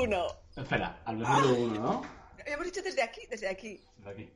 uno. 0.00 0.26
Espera, 0.56 1.00
al 1.04 1.16
menos 1.16 1.46
uno, 1.46 1.80
¿no? 1.80 2.02
Hemos 2.44 2.66
dicho 2.66 2.82
desde 2.82 3.02
aquí, 3.02 3.26
desde 3.28 3.48
aquí. 3.48 3.80
Desde 3.96 4.10
aquí. 4.10 4.32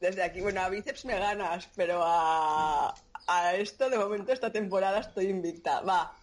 Desde 0.00 0.22
aquí. 0.22 0.40
Bueno, 0.40 0.60
a 0.62 0.68
bíceps 0.68 1.04
me 1.04 1.18
ganas, 1.18 1.68
pero 1.74 2.02
a, 2.04 2.94
a 3.26 3.54
esto, 3.54 3.88
de 3.88 3.98
momento, 3.98 4.32
esta 4.32 4.50
temporada 4.50 5.00
estoy 5.00 5.26
invicta. 5.26 5.80
Va. 5.80 6.16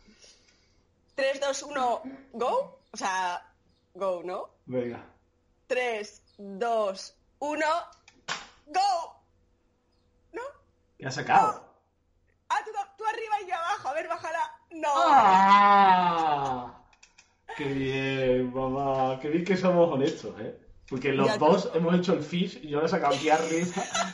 3, 1.15 1.39
2, 1.39 1.63
1, 1.63 2.01
go. 2.33 2.79
O 2.91 2.97
sea, 2.97 3.45
go, 3.93 4.21
¿no? 4.23 4.49
Venga. 4.65 5.05
3, 5.67 6.23
2, 6.37 7.15
1, 7.39 7.65
go. 8.67 9.23
¿No? 10.33 10.41
¿Qué 10.97 11.07
has 11.07 11.15
sacado? 11.15 11.71
Ah, 12.49 12.59
tú, 12.65 12.71
tú 12.97 13.05
arriba 13.05 13.41
y 13.41 13.49
yo 13.49 13.55
abajo. 13.55 13.87
A 13.87 13.93
ver, 13.93 14.07
bájala. 14.07 14.59
No. 14.71 14.89
¡Ah! 14.93 16.80
¡Qué 17.61 17.73
bien, 17.73 18.53
mamá! 18.53 19.19
¡Qué 19.21 19.29
bien 19.29 19.45
que 19.45 19.55
somos 19.55 19.91
honestos, 19.91 20.33
eh! 20.39 20.57
Porque 20.89 21.13
los 21.13 21.27
Ya 21.27 21.37
dos 21.37 21.69
hemos 21.75 21.93
hecho 21.95 22.13
el 22.13 22.23
fish 22.23 22.59
y 22.63 22.69
yo 22.69 22.81
he 22.81 22.89
sacado 22.89 23.13
aquí 23.13 23.29
arriba 23.29 23.67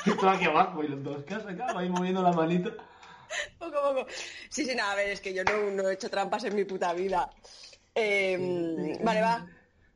y 0.05 0.11
tú 0.11 0.27
aquí 0.27 0.45
abajo 0.45 0.83
y 0.83 0.89
los 0.89 1.01
dos 1.01 1.23
que 1.23 1.33
has 1.35 1.43
sacado 1.43 1.79
ahí 1.79 1.87
moviendo 1.87 2.21
la 2.21 2.33
manita. 2.33 2.71
Poco, 3.57 3.77
poco. 3.81 4.05
Sí, 4.49 4.65
sí, 4.65 4.75
nada, 4.75 4.91
a 4.91 4.95
ver, 4.95 5.09
es 5.09 5.21
que 5.21 5.33
yo 5.33 5.45
no, 5.45 5.71
no 5.71 5.89
he 5.89 5.93
hecho 5.93 6.09
trampas 6.09 6.43
en 6.43 6.55
mi 6.55 6.65
puta 6.65 6.91
vida. 6.93 7.29
Eh, 7.95 8.97
vale, 9.01 9.21
va. 9.21 9.47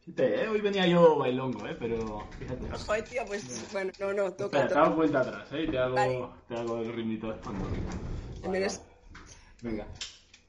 Fíjate, 0.06 0.44
eh, 0.44 0.48
hoy 0.48 0.62
venía 0.62 0.88
yo 0.88 1.18
bailongo, 1.18 1.68
eh, 1.68 1.76
pero 1.78 2.20
fíjate. 2.40 2.70
Joder, 2.72 3.04
tío, 3.04 3.26
pues 3.26 3.70
bueno, 3.74 3.92
no, 4.00 4.14
no, 4.14 4.34
toca, 4.34 4.60
Espera, 4.60 4.68
te 4.68 4.80
hago 4.80 4.96
cuenta 4.96 5.20
atrás, 5.20 5.48
eh, 5.52 5.68
te 5.70 5.78
hago, 5.78 5.96
Vale. 5.96 6.20
te 6.48 6.56
hago 6.56 6.78
el 6.78 6.94
ritmito 6.94 7.28
de 7.28 7.38
fondo. 7.40 7.70
Venga. 9.62 9.88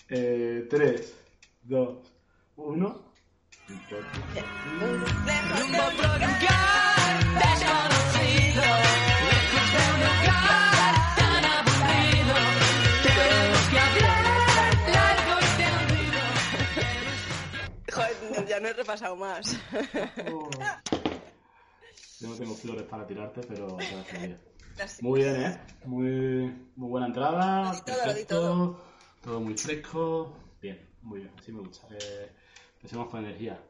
Eh, 0.09 0.67
3, 0.71 1.15
2, 1.63 2.12
1. 2.65 3.13
Rumbo 5.59 5.77
a 5.77 5.89
otro 5.89 6.09
lugar 6.15 7.17
desconocido, 7.43 8.63
lejos 9.29 9.67
de 9.73 9.81
un 9.91 9.99
lugar 10.01 10.93
tan 11.17 11.45
aburrido. 11.45 12.37
Tenemos 13.03 13.65
que 13.69 13.79
hablar 13.79 14.73
largo 14.95 15.35
y 15.41 15.49
tendido. 15.61 16.21
Joder, 17.93 18.47
ya 18.47 18.59
no 18.61 18.67
he 18.69 18.73
repasado 18.73 19.17
más. 19.17 19.59
Oh. 20.33 20.51
Yo 22.21 22.29
no 22.29 22.37
tengo 22.37 22.55
flores 22.55 22.85
para 22.85 23.05
tirarte, 23.05 23.41
pero. 23.49 23.77
Gracias. 24.77 25.03
Muy 25.03 25.21
bien, 25.21 25.43
¿eh? 25.43 25.61
Muy, 25.85 26.71
muy 26.77 26.89
buena 26.89 27.09
entrada. 27.09 27.73
Perfecto, 27.85 28.41
todo. 28.41 28.81
todo 29.21 29.41
muy 29.41 29.59
fresco. 29.59 30.37
Bien, 30.61 30.89
muy 31.03 31.19
bien, 31.21 31.33
así 31.37 31.53
me 31.53 31.61
gusta. 31.61 31.89
Eh, 31.91 32.31
empecemos 32.83 33.09
con 33.09 33.25
energía. 33.25 33.63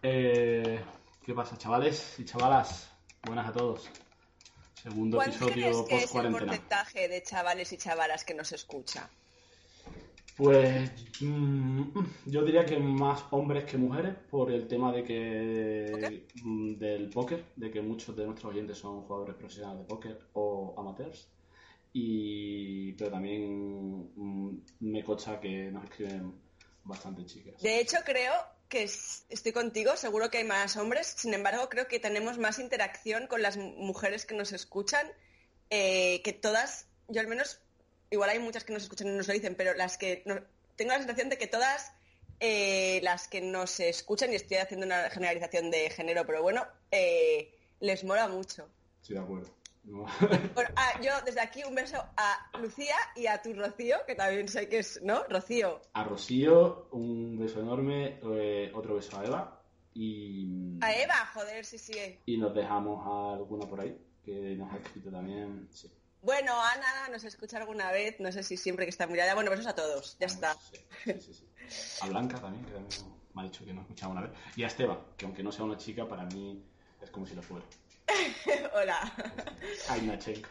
Eh, 0.00 0.80
¿Qué 1.24 1.34
pasa, 1.34 1.58
chavales 1.58 2.20
y 2.20 2.24
chavalas? 2.24 2.88
Buenas 3.26 3.48
a 3.48 3.52
todos. 3.52 3.90
Segundo 4.74 5.16
¿Cuál 5.16 5.30
crees 5.30 5.42
episodio 5.42 5.86
que 5.86 5.96
es 5.96 6.02
post 6.02 6.04
el 6.04 6.08
cuarentena. 6.10 6.46
porcentaje 6.46 7.08
de 7.08 7.22
chavales 7.22 7.72
y 7.72 7.76
chavalas 7.78 8.24
que 8.24 8.34
nos 8.34 8.52
escucha? 8.52 9.10
Pues 10.36 10.90
mm, 11.20 11.82
yo 12.26 12.44
diría 12.44 12.64
que 12.64 12.78
más 12.78 13.24
hombres 13.32 13.64
que 13.64 13.76
mujeres 13.76 14.14
por 14.30 14.52
el 14.52 14.68
tema 14.68 14.92
de 14.92 15.02
que 15.02 16.26
mm, 16.44 16.74
del 16.78 17.10
póker, 17.10 17.44
de 17.56 17.70
que 17.72 17.82
muchos 17.82 18.16
de 18.16 18.24
nuestros 18.24 18.52
oyentes 18.52 18.78
son 18.78 19.02
jugadores 19.02 19.34
profesionales 19.34 19.80
de 19.80 19.84
póker 19.84 20.28
o 20.34 20.74
amateurs. 20.78 21.28
Y 21.92 22.92
pero 22.92 23.10
también 23.10 24.10
mm, 24.14 24.62
me 24.80 25.02
consta 25.02 25.40
que 25.40 25.70
nos 25.72 25.84
escriben 25.84 26.32
bastante 26.84 27.24
chicas. 27.26 27.60
De 27.62 27.78
hecho, 27.80 27.98
creo 28.04 28.32
que 28.68 28.84
es- 28.84 29.24
estoy 29.28 29.52
contigo, 29.52 29.96
seguro 29.96 30.30
que 30.30 30.38
hay 30.38 30.44
más 30.44 30.76
hombres, 30.76 31.06
sin 31.16 31.34
embargo, 31.34 31.68
creo 31.68 31.88
que 31.88 32.00
tenemos 32.00 32.38
más 32.38 32.58
interacción 32.58 33.26
con 33.26 33.42
las 33.42 33.56
mu- 33.56 33.72
mujeres 33.76 34.24
que 34.24 34.34
nos 34.34 34.52
escuchan, 34.52 35.06
eh, 35.70 36.20
que 36.22 36.32
todas, 36.32 36.86
yo 37.08 37.20
al 37.20 37.26
menos, 37.28 37.60
igual 38.10 38.30
hay 38.30 38.38
muchas 38.38 38.64
que 38.64 38.72
nos 38.72 38.82
escuchan 38.82 39.08
y 39.08 39.10
no 39.10 39.16
nos 39.18 39.28
lo 39.28 39.34
dicen, 39.34 39.54
pero 39.54 39.74
las 39.74 39.98
que, 39.98 40.22
no- 40.26 40.40
tengo 40.76 40.92
la 40.92 40.98
sensación 40.98 41.28
de 41.28 41.38
que 41.38 41.46
todas 41.46 41.92
eh, 42.44 42.98
las 43.04 43.28
que 43.28 43.40
nos 43.40 43.78
escuchan, 43.78 44.32
y 44.32 44.34
estoy 44.36 44.56
haciendo 44.56 44.84
una 44.84 45.08
generalización 45.10 45.70
de 45.70 45.88
género, 45.90 46.26
pero 46.26 46.42
bueno, 46.42 46.66
eh, 46.90 47.54
les 47.78 48.02
mola 48.02 48.26
mucho. 48.26 48.68
Estoy 49.00 49.14
de 49.16 49.22
acuerdo. 49.22 49.54
No. 49.84 50.06
Bueno, 50.54 50.70
ah, 50.76 51.00
yo 51.02 51.12
desde 51.24 51.40
aquí 51.40 51.62
un 51.64 51.74
beso 51.74 51.96
a 52.16 52.58
Lucía 52.58 52.94
y 53.16 53.26
a 53.26 53.42
tu 53.42 53.52
Rocío, 53.52 53.96
que 54.06 54.14
también 54.14 54.48
sé 54.48 54.68
que 54.68 54.78
es, 54.78 55.00
¿no? 55.02 55.24
Rocío. 55.28 55.80
A 55.92 56.04
Rocío, 56.04 56.88
un 56.92 57.38
beso 57.38 57.60
enorme, 57.60 58.20
eh, 58.22 58.70
otro 58.74 58.94
beso 58.94 59.18
a 59.18 59.24
Eva 59.24 59.62
y, 59.94 60.78
A 60.80 60.94
Eva, 60.94 61.14
joder, 61.34 61.64
sí, 61.64 61.78
sí. 61.78 62.18
y 62.26 62.36
nos 62.38 62.54
dejamos 62.54 63.06
a 63.06 63.34
alguna 63.34 63.66
por 63.66 63.80
ahí 63.80 63.98
que 64.24 64.54
nos 64.56 64.72
ha 64.72 64.76
escrito 64.76 65.10
también. 65.10 65.68
Sí. 65.72 65.90
Bueno, 66.22 66.52
Ana 66.52 67.08
nos 67.10 67.24
escucha 67.24 67.58
alguna 67.58 67.90
vez, 67.90 68.20
no 68.20 68.30
sé 68.30 68.44
si 68.44 68.56
siempre 68.56 68.86
que 68.86 68.90
está 68.90 69.08
muy 69.08 69.18
allá. 69.18 69.34
Bueno, 69.34 69.50
besos 69.50 69.66
a 69.66 69.74
todos, 69.74 70.16
ya 70.20 70.26
está. 70.26 70.54
Sí, 70.54 70.78
sí, 71.04 71.20
sí, 71.20 71.34
sí. 71.34 71.98
A 72.02 72.08
Blanca 72.08 72.38
también, 72.40 72.64
que 72.64 72.72
también 72.72 73.12
me 73.34 73.42
ha 73.42 73.44
dicho 73.44 73.64
que 73.64 73.72
no 73.74 73.80
escuchaba 73.80 74.12
una 74.12 74.20
vez. 74.22 74.30
Y 74.56 74.62
a 74.62 74.68
Esteban, 74.68 74.98
que 75.16 75.24
aunque 75.24 75.42
no 75.42 75.50
sea 75.50 75.64
una 75.64 75.76
chica, 75.76 76.06
para 76.06 76.24
mí 76.26 76.62
es 77.00 77.10
como 77.10 77.26
si 77.26 77.34
lo 77.34 77.42
fuera. 77.42 77.66
Hola. 78.74 79.12
A 79.88 79.96
Ignachenko. 79.98 80.48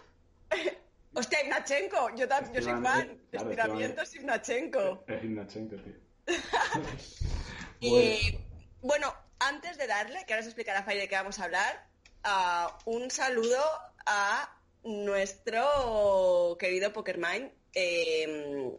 Hostia, 1.14 1.44
Ignachenko, 1.44 2.16
yo, 2.16 2.28
tam- 2.28 2.46
yo 2.54 2.62
soy 2.62 2.72
Esteban, 2.74 2.84
fan. 2.84 3.10
eh, 3.10 3.18
claro, 3.32 3.50
Estiramientos 3.50 4.16
Ignachenko. 4.16 5.04
Es 5.08 5.24
Ignachenko, 5.24 5.76
tío. 5.78 5.94
Y 7.80 8.38
bueno, 8.82 9.14
antes 9.40 9.78
de 9.78 9.88
darle, 9.88 10.24
que 10.26 10.34
ahora 10.34 10.44
se 10.44 10.50
explicará 10.50 10.84
Fai 10.84 10.98
de 10.98 11.08
qué 11.10 11.16
vamos 11.16 11.40
a 11.40 11.46
hablar, 11.46 11.88
ah, 12.24 12.78
un 12.86 13.10
saludo 13.10 13.60
a 14.06 14.56
nuestro 14.84 16.56
querido 16.60 16.94
Pokermind. 16.94 17.52
Eh, 17.74 18.72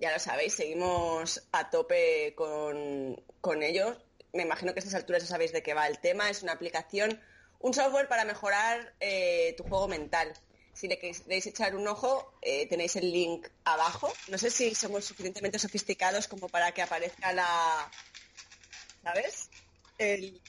ya 0.00 0.12
lo 0.12 0.18
sabéis, 0.18 0.54
seguimos 0.54 1.48
a 1.52 1.70
tope 1.70 2.34
con, 2.36 3.16
con 3.40 3.62
ellos. 3.62 3.96
Me 4.34 4.42
imagino 4.42 4.74
que 4.74 4.80
a 4.80 4.82
estas 4.82 4.94
alturas 4.94 5.22
ya 5.22 5.28
sabéis 5.28 5.52
de 5.52 5.62
qué 5.62 5.72
va 5.72 5.86
el 5.88 5.98
tema. 5.98 6.28
Es 6.28 6.42
una 6.42 6.52
aplicación, 6.52 7.18
un 7.60 7.74
software 7.74 8.08
para 8.08 8.24
mejorar 8.24 8.94
eh, 9.00 9.54
tu 9.56 9.64
juego 9.64 9.88
mental. 9.88 10.32
Si 10.72 10.86
le 10.86 10.98
queréis 10.98 11.46
echar 11.46 11.74
un 11.74 11.88
ojo, 11.88 12.34
eh, 12.40 12.68
tenéis 12.68 12.94
el 12.96 13.10
link 13.10 13.48
abajo. 13.64 14.12
No 14.28 14.38
sé 14.38 14.50
si 14.50 14.74
somos 14.74 15.04
suficientemente 15.04 15.58
sofisticados 15.58 16.28
como 16.28 16.48
para 16.48 16.70
que 16.72 16.82
aparezca 16.82 17.32
la... 17.32 17.90
¿Sabes? 19.02 19.50
El... 19.98 20.40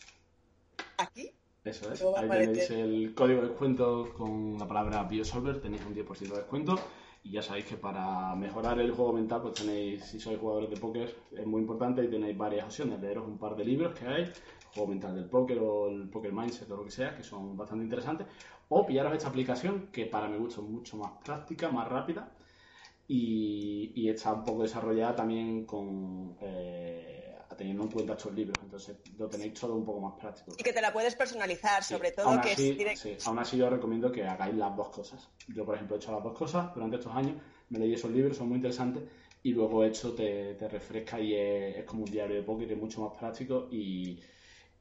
Aquí. 0.97 1.31
Eso 1.63 1.91
es. 1.91 2.01
Ahí 2.01 2.29
tenéis 2.29 2.69
el 2.69 3.13
código 3.15 3.41
de 3.41 3.47
descuento 3.49 4.13
con 4.15 4.57
la 4.59 4.67
palabra 4.67 5.03
Biosolver, 5.03 5.61
tenéis 5.61 5.83
un 5.85 5.95
10% 5.95 6.17
de 6.19 6.35
descuento. 6.35 6.79
Y 7.23 7.31
ya 7.31 7.41
sabéis 7.41 7.65
que 7.65 7.75
para 7.75 8.33
mejorar 8.35 8.79
el 8.79 8.91
juego 8.91 9.13
mental, 9.13 9.41
pues 9.41 9.55
tenéis, 9.55 10.05
si 10.05 10.19
sois 10.19 10.39
jugadores 10.39 10.69
de 10.69 10.77
póker, 10.77 11.13
es 11.35 11.45
muy 11.45 11.61
importante 11.61 12.03
y 12.03 12.07
tenéis 12.07 12.37
varias 12.37 12.65
opciones. 12.65 12.99
Leeros 13.01 13.27
un 13.27 13.37
par 13.37 13.55
de 13.55 13.65
libros 13.65 13.97
que 13.97 14.07
hay, 14.07 14.31
juego 14.79 14.91
mental 14.91 15.15
del 15.15 15.29
póker 15.29 15.59
o 15.59 15.89
el 15.89 16.09
Poker 16.09 16.31
Mindset 16.31 16.69
o 16.71 16.77
lo 16.77 16.85
que 16.85 16.91
sea, 16.91 17.15
que 17.15 17.23
son 17.23 17.55
bastante 17.57 17.83
interesantes. 17.83 18.27
O 18.69 18.85
pillaros 18.85 19.13
esta 19.13 19.29
aplicación 19.29 19.87
que 19.91 20.05
para 20.05 20.27
mi 20.27 20.37
gusto 20.37 20.61
es 20.61 20.67
mucho 20.67 20.97
más 20.97 21.11
práctica, 21.23 21.69
más 21.69 21.87
rápida 21.87 22.31
y, 23.07 23.91
y 23.95 24.09
está 24.09 24.33
un 24.33 24.43
poco 24.43 24.63
desarrollada 24.63 25.15
también 25.15 25.65
con 25.65 26.37
eh, 26.41 27.35
teniendo 27.57 27.83
en 27.83 27.91
cuenta 27.91 28.13
estos 28.13 28.33
libros. 28.33 28.57
Entonces 28.63 28.97
lo 29.17 29.27
tenéis 29.27 29.59
todo 29.59 29.75
un 29.75 29.83
poco 29.83 29.99
más 29.99 30.13
práctico. 30.19 30.51
Y 30.57 30.63
que 30.63 30.71
te 30.71 30.81
la 30.81 30.93
puedes 30.93 31.15
personalizar, 31.15 31.83
Sí, 31.83 31.95
sobre 31.95 32.11
todo 32.11 32.27
aún 32.27 32.41
que 32.41 32.51
así, 32.51 32.77
es 32.79 32.99
sí, 32.99 33.17
aún 33.25 33.39
así 33.39 33.57
yo 33.57 33.69
recomiendo 33.69 34.11
que 34.11 34.23
hagáis 34.23 34.55
las 34.55 34.75
dos 34.77 34.89
cosas. 34.89 35.27
Yo, 35.47 35.65
por 35.65 35.75
ejemplo, 35.75 35.95
he 35.95 35.99
hecho 35.99 36.11
las 36.11 36.23
dos 36.23 36.37
cosas 36.37 36.73
durante 36.73 36.97
estos 36.97 37.13
años, 37.13 37.35
me 37.69 37.79
leí 37.79 37.93
esos 37.93 38.11
libros, 38.11 38.37
son 38.37 38.47
muy 38.47 38.57
interesantes, 38.57 39.03
y 39.43 39.51
luego 39.51 39.83
esto 39.83 40.13
te, 40.13 40.53
te 40.55 40.69
refresca 40.69 41.19
y 41.19 41.33
es, 41.33 41.77
es 41.77 41.85
como 41.85 42.03
un 42.03 42.11
diario 42.11 42.35
de 42.35 42.43
póker, 42.43 42.71
es 42.71 42.77
mucho 42.77 43.01
más 43.01 43.19
práctico 43.19 43.67
y, 43.71 44.21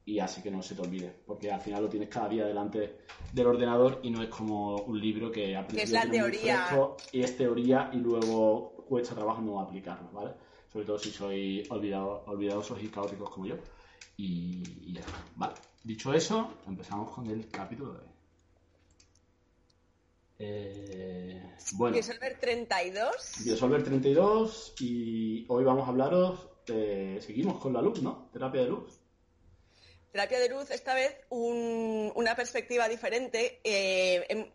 y 0.08 0.20
así 0.20 0.40
que 0.40 0.50
no 0.50 0.62
se 0.62 0.75
te 0.75 0.81
olvide, 0.81 1.14
porque 1.26 1.52
al 1.52 1.60
final 1.60 1.82
lo 1.82 1.88
tienes 1.90 2.08
cada 2.08 2.31
día 2.31 2.46
delante 2.46 3.00
del 3.31 3.46
ordenador 3.46 4.00
y 4.02 4.10
no 4.10 4.22
es 4.22 4.31
como 4.31 4.76
un 4.76 4.99
libro 4.99 5.31
que 5.31 5.62
Que 5.69 5.82
es 5.82 5.90
la 5.90 6.08
teoría. 6.08 6.66
y 7.12 7.20
es 7.20 7.37
teoría 7.37 7.90
y 7.93 7.99
luego 7.99 8.87
cuesta 8.88 9.14
trabajo 9.14 9.43
no 9.43 9.60
aplicarlo, 9.60 10.10
¿vale? 10.12 10.32
Sobre 10.72 10.87
todo 10.87 10.99
si 10.99 11.10
sois 11.10 11.70
olvidado, 11.70 12.25
olvidadosos 12.26 12.82
y 12.82 12.88
caóticos 12.88 13.28
como 13.28 13.46
yo. 13.46 13.56
Y, 14.16 14.62
y 14.87 14.94
ya 14.94 15.00
está. 15.00 15.22
Vale. 15.37 15.55
Dicho 15.84 16.14
eso, 16.14 16.54
empezamos 16.66 17.14
con 17.14 17.26
el 17.26 17.46
capítulo 17.49 17.93
de 17.93 17.99
hoy. 17.99 18.08
Eh, 20.38 21.54
bueno, 21.75 21.94
Biosolver 21.94 22.38
32. 22.38 23.12
Biosolver 23.44 23.82
32 23.82 24.75
y 24.81 25.44
hoy 25.49 25.64
vamos 25.64 25.87
a 25.87 25.90
hablaros, 25.90 26.49
eh, 26.69 27.19
seguimos 27.20 27.58
con 27.58 27.75
la 27.75 27.82
luz, 27.82 28.00
¿no? 28.02 28.31
Terapia 28.32 28.62
de 28.62 28.69
luz. 28.69 28.98
Terapia 30.12 30.38
de 30.40 30.49
luz, 30.49 30.70
esta 30.70 30.94
vez 30.94 31.14
un- 31.31 32.12
una 32.14 32.34
perspectiva 32.34 32.88
diferente. 32.88 33.60
Eh, 33.64 34.25
em- 34.28 34.50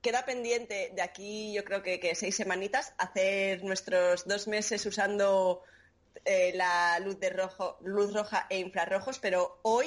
queda 0.00 0.24
pendiente 0.24 0.92
de 0.94 1.02
aquí, 1.02 1.52
yo 1.52 1.64
creo 1.64 1.82
que, 1.82 1.98
que 2.00 2.14
seis 2.14 2.36
semanitas, 2.36 2.94
hacer 2.98 3.62
nuestros 3.64 4.26
dos 4.26 4.46
meses 4.48 4.84
usando 4.86 5.62
eh, 6.24 6.52
la 6.54 6.98
luz 7.00 7.20
de 7.20 7.30
rojo, 7.30 7.76
luz 7.82 8.12
roja 8.14 8.46
e 8.48 8.58
infrarrojos, 8.58 9.18
pero 9.18 9.58
hoy 9.62 9.86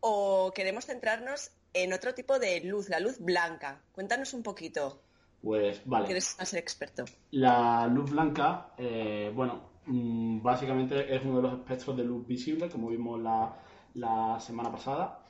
o 0.00 0.52
queremos 0.54 0.84
centrarnos 0.86 1.50
en 1.72 1.92
otro 1.92 2.14
tipo 2.14 2.38
de 2.38 2.60
luz, 2.60 2.88
la 2.90 3.00
luz 3.00 3.18
blanca. 3.18 3.80
Cuéntanos 3.92 4.34
un 4.34 4.42
poquito, 4.42 5.00
Pues 5.42 5.80
vale. 5.86 6.06
que 6.06 6.12
eres 6.12 6.36
más 6.38 6.52
el 6.52 6.58
experto. 6.58 7.04
La 7.30 7.86
luz 7.86 8.10
blanca, 8.10 8.72
eh, 8.76 9.32
bueno, 9.34 9.70
mm, 9.86 10.42
básicamente 10.42 11.12
es 11.14 11.22
uno 11.24 11.36
de 11.36 11.42
los 11.42 11.54
espectros 11.60 11.96
de 11.96 12.04
luz 12.04 12.26
visible, 12.26 12.68
como 12.68 12.88
vimos 12.90 13.20
la, 13.20 13.56
la 13.94 14.38
semana 14.40 14.70
pasada, 14.70 15.20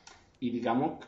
y 0.40 0.50
digamos, 0.50 1.04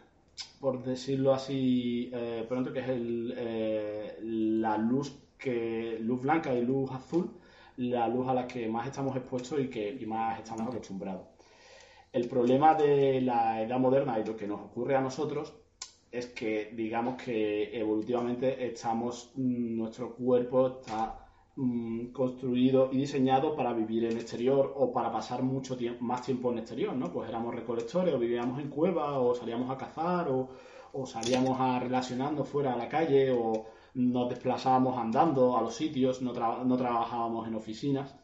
por 0.61 0.83
decirlo 0.83 1.33
así 1.35 2.11
eh, 2.13 2.45
pronto, 2.49 2.73
que 2.73 2.81
es 2.81 2.89
el, 2.89 3.35
eh, 3.37 4.19
la 4.23 4.77
luz 4.79 5.17
que 5.39 5.99
luz 6.01 6.21
blanca 6.23 6.55
y 6.55 6.65
luz 6.65 6.91
azul, 6.93 7.31
la 7.77 8.09
luz 8.09 8.29
a 8.29 8.35
la 8.35 8.47
que 8.47 8.69
más 8.69 8.87
estamos 8.87 9.17
expuestos 9.17 9.61
y 9.61 9.69
que 9.69 9.91
y 9.91 10.07
más 10.07 10.39
estamos 10.39 10.67
acostumbrados. 10.69 11.27
El 12.13 12.29
problema 12.29 12.75
de 12.75 13.21
la 13.21 13.63
edad 13.63 13.79
moderna 13.79 14.19
y 14.19 14.25
lo 14.25 14.37
que 14.37 14.47
nos 14.47 14.61
ocurre 14.61 14.97
a 14.97 15.01
nosotros 15.01 15.55
es 16.11 16.27
que 16.29 16.73
digamos 16.75 17.23
que 17.23 17.79
evolutivamente 17.79 18.67
estamos, 18.67 19.33
nuestro 19.37 20.15
cuerpo 20.15 20.81
está 20.81 21.26
mm, 21.57 22.07
construido 22.13 22.91
y 22.93 22.99
diseñado 22.99 23.57
para 23.57 23.73
vivir 23.73 24.05
en 24.05 24.17
exterior 24.19 24.73
o 24.77 24.93
para 24.93 25.11
pasar 25.13 25.43
mucho 25.43 25.77
tiempo, 25.77 26.05
más 26.05 26.23
tiempo 26.23 26.53
en 26.53 26.59
exterior, 26.59 26.95
¿no? 26.95 27.13
Pues 27.13 27.29
éramos 27.29 27.55
recolectores 27.55 28.15
o 28.15 28.19
vivíamos 28.19 28.61
en 28.61 28.69
cuevas 28.71 29.13
o 29.19 29.35
salíamos 29.35 29.71
a 29.71 29.77
cazar 29.79 30.29
o, 30.31 30.49
salíamos 31.07 31.59
a 31.61 31.79
relacionarnos 31.79 32.49
fuera 32.49 32.73
a 32.73 32.77
la 32.77 32.89
calle 32.89 33.31
o 33.31 33.67
nos 33.95 34.29
desplazábamos 34.31 34.97
andando 34.99 35.57
a 35.57 35.61
los 35.63 35.75
sitios, 35.75 36.23
no, 36.23 36.33
tra- 36.35 36.65
no 36.65 36.77
trabajábamos 36.77 37.47
en 37.49 37.55
oficinas. 37.55 38.15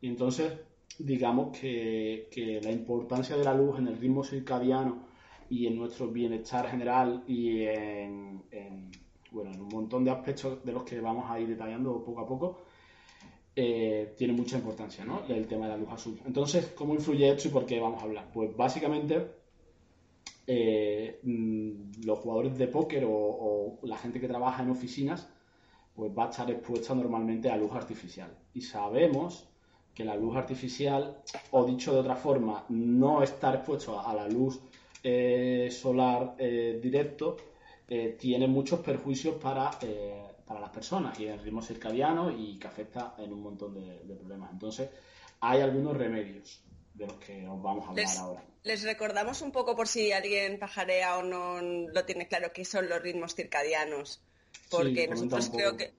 Y 0.00 0.08
entonces, 0.08 0.52
digamos 0.98 1.56
que, 1.58 2.28
la 2.62 2.70
importancia 2.72 3.36
de 3.36 3.44
la 3.44 3.54
luz 3.54 3.78
en 3.78 3.88
el 3.88 3.96
ritmo 3.98 4.24
circadiano 4.24 5.06
y 5.48 5.66
en 5.66 5.76
nuestro 5.76 6.08
bienestar 6.08 6.68
general 6.68 7.22
y 7.28 7.62
en, 7.62 8.42
bueno, 9.30 9.52
en 9.52 9.60
un 9.60 9.68
montón 9.68 10.04
de 10.04 10.10
aspectos 10.10 10.64
de 10.64 10.72
los 10.72 10.82
que 10.84 11.00
vamos 11.00 11.30
a 11.30 11.38
ir 11.40 11.48
detallando 11.48 12.02
poco 12.04 12.20
a 12.20 12.26
poco, 12.26 12.58
eh, 13.58 14.12
tiene 14.18 14.34
mucha 14.34 14.58
importancia, 14.58 15.02
¿no? 15.02 15.22
El 15.26 15.46
tema 15.46 15.64
de 15.64 15.72
la 15.72 15.78
luz 15.78 15.88
azul. 15.90 16.20
Entonces, 16.26 16.72
¿cómo 16.74 16.92
influye 16.92 17.26
esto 17.30 17.48
y 17.48 17.50
por 17.50 17.64
qué 17.64 17.80
vamos 17.80 18.02
a 18.02 18.04
hablar? 18.04 18.30
Pues 18.30 18.54
básicamente, 18.54 19.28
eh, 20.46 21.18
mm, 21.22 22.04
los 22.04 22.18
jugadores 22.18 22.58
de 22.58 22.68
póker 22.68 23.06
o, 23.08 23.78
la 23.84 23.96
gente 23.96 24.20
que 24.20 24.28
trabaja 24.28 24.62
en 24.62 24.68
oficinas, 24.68 25.26
pues 25.94 26.12
va 26.12 26.26
a 26.26 26.30
estar 26.30 26.50
expuesta 26.50 26.94
normalmente 26.94 27.48
a 27.48 27.56
luz 27.56 27.72
artificial. 27.72 28.30
Y 28.52 28.60
sabemos 28.60 29.48
que 29.94 30.04
la 30.04 30.16
luz 30.16 30.36
artificial, 30.36 31.22
o 31.52 31.64
dicho 31.64 31.94
de 31.94 32.00
otra 32.00 32.16
forma, 32.16 32.66
no 32.68 33.22
estar 33.22 33.54
expuesto 33.54 33.98
a 33.98 34.12
la 34.14 34.28
luz 34.28 34.60
eh, 35.02 35.70
solar 35.70 36.36
directo, 36.36 37.38
tiene 38.18 38.48
muchos 38.48 38.80
perjuicios 38.80 39.36
para, 39.36 39.70
para 40.46 40.60
las 40.60 40.70
personas 40.70 41.18
y 41.18 41.26
el 41.26 41.40
ritmo 41.42 41.60
circadiano 41.62 42.30
y 42.30 42.58
que 42.58 42.68
afecta 42.68 43.14
en 43.18 43.32
un 43.32 43.42
montón 43.42 43.74
de, 43.74 44.00
de 44.04 44.14
problemas. 44.14 44.50
Entonces, 44.52 44.90
hay 45.40 45.60
algunos 45.60 45.96
remedios 45.96 46.62
de 46.94 47.06
los 47.06 47.16
que 47.16 47.46
os 47.46 47.60
vamos 47.62 47.86
a 47.86 47.90
hablar 47.90 48.08
Les, 48.08 48.18
ahora. 48.18 48.44
les 48.62 48.82
recordamos 48.84 49.42
un 49.42 49.52
poco 49.52 49.76
por 49.76 49.88
si 49.88 50.12
alguien 50.12 50.58
pajarea 50.58 51.18
o 51.18 51.22
no 51.22 51.60
lo 51.60 52.04
tiene 52.04 52.28
claro 52.28 52.52
qué 52.52 52.64
son 52.64 52.88
los 52.88 53.02
ritmos 53.02 53.34
circadianos. 53.34 54.22
Porque 54.70 55.04
Sí, 55.04 55.08
nosotros 55.08 55.50
creo 55.50 55.76
que 55.76 55.94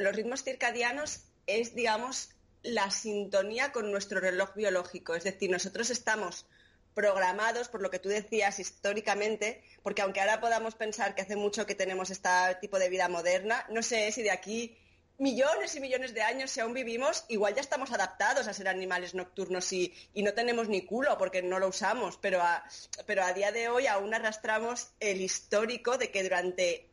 los 0.00 0.14
ritmos 0.14 0.42
circadianos 0.42 1.24
es, 1.46 1.74
digamos, 1.74 2.30
la 2.62 2.90
sintonía 2.90 3.72
con 3.72 3.90
nuestro 3.90 4.20
reloj 4.20 4.54
biológico. 4.54 5.14
Es 5.14 5.24
decir, 5.24 5.50
nosotros 5.50 5.90
estamos 5.90 6.46
programados, 6.94 7.68
por 7.68 7.82
lo 7.82 7.90
que 7.90 7.98
tú 7.98 8.08
decías 8.08 8.58
históricamente, 8.58 9.62
porque 9.82 10.02
aunque 10.02 10.20
ahora 10.20 10.40
podamos 10.40 10.74
pensar 10.74 11.14
que 11.14 11.22
hace 11.22 11.36
mucho 11.36 11.66
que 11.66 11.74
tenemos 11.74 12.10
este 12.10 12.28
tipo 12.60 12.78
de 12.78 12.88
vida 12.88 13.08
moderna, 13.08 13.66
no 13.70 13.82
sé 13.82 14.10
si 14.12 14.22
de 14.22 14.30
aquí 14.30 14.76
millones 15.18 15.74
y 15.76 15.80
millones 15.80 16.14
de 16.14 16.22
años, 16.22 16.50
si 16.50 16.60
aún 16.60 16.74
vivimos, 16.74 17.24
igual 17.28 17.54
ya 17.54 17.60
estamos 17.60 17.92
adaptados 17.92 18.48
a 18.48 18.52
ser 18.52 18.68
animales 18.68 19.14
nocturnos 19.14 19.72
y, 19.72 19.94
no 20.16 20.34
tenemos 20.34 20.68
ni 20.68 20.82
culo 20.82 21.16
porque 21.18 21.42
no 21.42 21.58
lo 21.58 21.68
usamos, 21.68 22.18
pero 22.20 22.42
a, 22.42 22.64
pero 23.06 23.22
a 23.22 23.32
día 23.32 23.52
de 23.52 23.68
hoy 23.68 23.86
aún 23.86 24.14
arrastramos 24.14 24.90
el 25.00 25.20
histórico 25.20 25.96
de 25.96 26.10
que 26.10 26.22
durante 26.22 26.88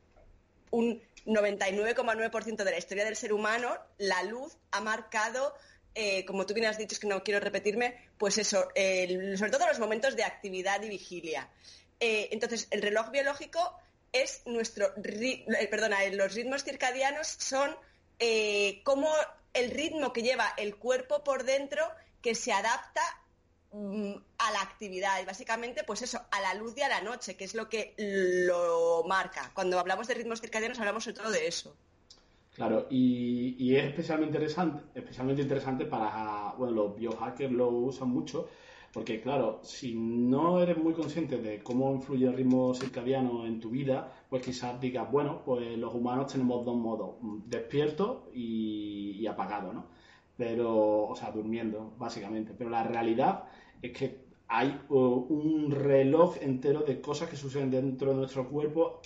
un 0.72 1.02
99,9% 1.26 2.64
de 2.64 2.72
la 2.72 2.78
historia 2.78 3.06
del 3.06 3.16
ser 3.16 3.34
humano, 3.34 3.76
la 3.98 4.24
luz 4.24 4.58
ha 4.72 4.82
marcado, 4.82 5.56
eh, 5.96 6.24
como 6.26 6.46
tú 6.46 6.54
bien 6.54 6.68
has 6.68 6.78
dicho, 6.78 6.94
es 6.94 7.00
que 7.00 7.08
no 7.08 7.24
quiero 7.24 7.40
repetirme, 7.40 8.10
pues 8.18 8.38
eso, 8.38 8.68
sobre 9.36 9.52
todo 9.52 9.68
los 9.68 9.80
momentos 9.80 10.16
de 10.16 10.24
actividad 10.24 10.82
y 10.84 10.90
vigilia. 10.90 11.50
Eh, 12.00 12.30
entonces, 12.32 12.68
el 12.72 12.82
reloj 12.82 13.10
biológico 13.12 13.78
es 14.12 14.42
nuestro, 14.46 14.94
eh, 15.04 15.68
perdona, 15.70 16.06
los 16.12 16.34
ritmos 16.34 16.64
circadianos 16.64 17.28
son 17.28 17.76
como 18.84 19.10
el 19.54 19.72
ritmo 19.72 20.12
que 20.12 20.22
lleva 20.22 20.54
el 20.58 20.76
cuerpo 20.76 21.24
por 21.24 21.44
dentro 21.44 21.90
que 22.22 22.36
se 22.36 22.52
adapta 22.52 23.02
mm, 23.72 24.14
a 24.38 24.52
la 24.52 24.62
actividad 24.62 25.22
y 25.22 25.26
básicamente 25.26 25.86
pues 25.86 26.02
eso, 26.02 26.22
a 26.30 26.42
la 26.42 26.54
luz 26.54 26.74
y 26.76 26.82
a 26.82 26.90
la 26.90 27.02
noche, 27.02 27.38
que 27.38 27.46
es 27.46 27.54
lo 27.54 27.70
que 27.70 27.94
lo 27.98 29.04
marca. 29.08 29.52
Cuando 29.54 29.80
hablamos 29.80 30.08
de 30.08 30.16
ritmos 30.16 30.42
circadianos 30.42 30.80
hablamos 30.80 31.06
sobre 31.06 31.18
todo 31.18 31.32
de 31.32 31.48
eso. 31.48 31.76
Claro, 32.60 32.88
y, 32.90 33.74
es 33.74 33.86
especialmente 33.86 34.36
interesante, 34.36 34.84
especialmente 34.94 35.42
interesante 35.44 35.86
para, 35.86 36.54
bueno, 36.58 36.74
los 36.74 36.94
biohackers 36.94 37.54
lo 37.54 37.70
usan 37.70 38.10
mucho, 38.10 38.50
porque 38.92 39.22
claro, 39.22 39.62
si 39.64 39.96
no 39.96 40.62
eres 40.62 40.78
muy 40.78 40.94
consciente 40.94 41.38
de 41.38 41.64
cómo 41.64 41.94
influye 41.96 42.26
el 42.28 42.34
ritmo 42.34 42.74
circadiano 42.74 43.46
en 43.46 43.62
tu 43.62 43.70
vida, 43.70 44.12
pues 44.30 44.44
quizás 44.44 44.78
digas, 44.82 45.10
bueno, 45.10 45.42
pues 45.46 45.78
los 45.78 45.94
humanos 45.96 46.34
tenemos 46.34 46.66
dos 46.66 46.76
modos, 46.76 47.16
despierto 47.46 48.30
y, 48.34 49.12
y 49.22 49.26
apagado, 49.28 49.72
¿no? 49.72 49.86
Pero, 50.36 51.06
o 51.08 51.16
sea, 51.16 51.32
durmiendo, 51.32 51.94
básicamente. 51.98 52.54
Pero 52.58 52.70
la 52.70 52.84
realidad 52.84 53.46
es 53.82 53.94
que 53.94 54.26
hay 54.50 54.82
uh, 54.90 54.96
un 54.98 55.72
reloj 55.72 56.36
entero 56.42 56.82
de 56.82 57.00
cosas 57.00 57.30
que 57.30 57.38
suceden 57.38 57.72
dentro 57.72 58.10
de 58.10 58.18
nuestro 58.18 58.50
cuerpo 58.50 59.00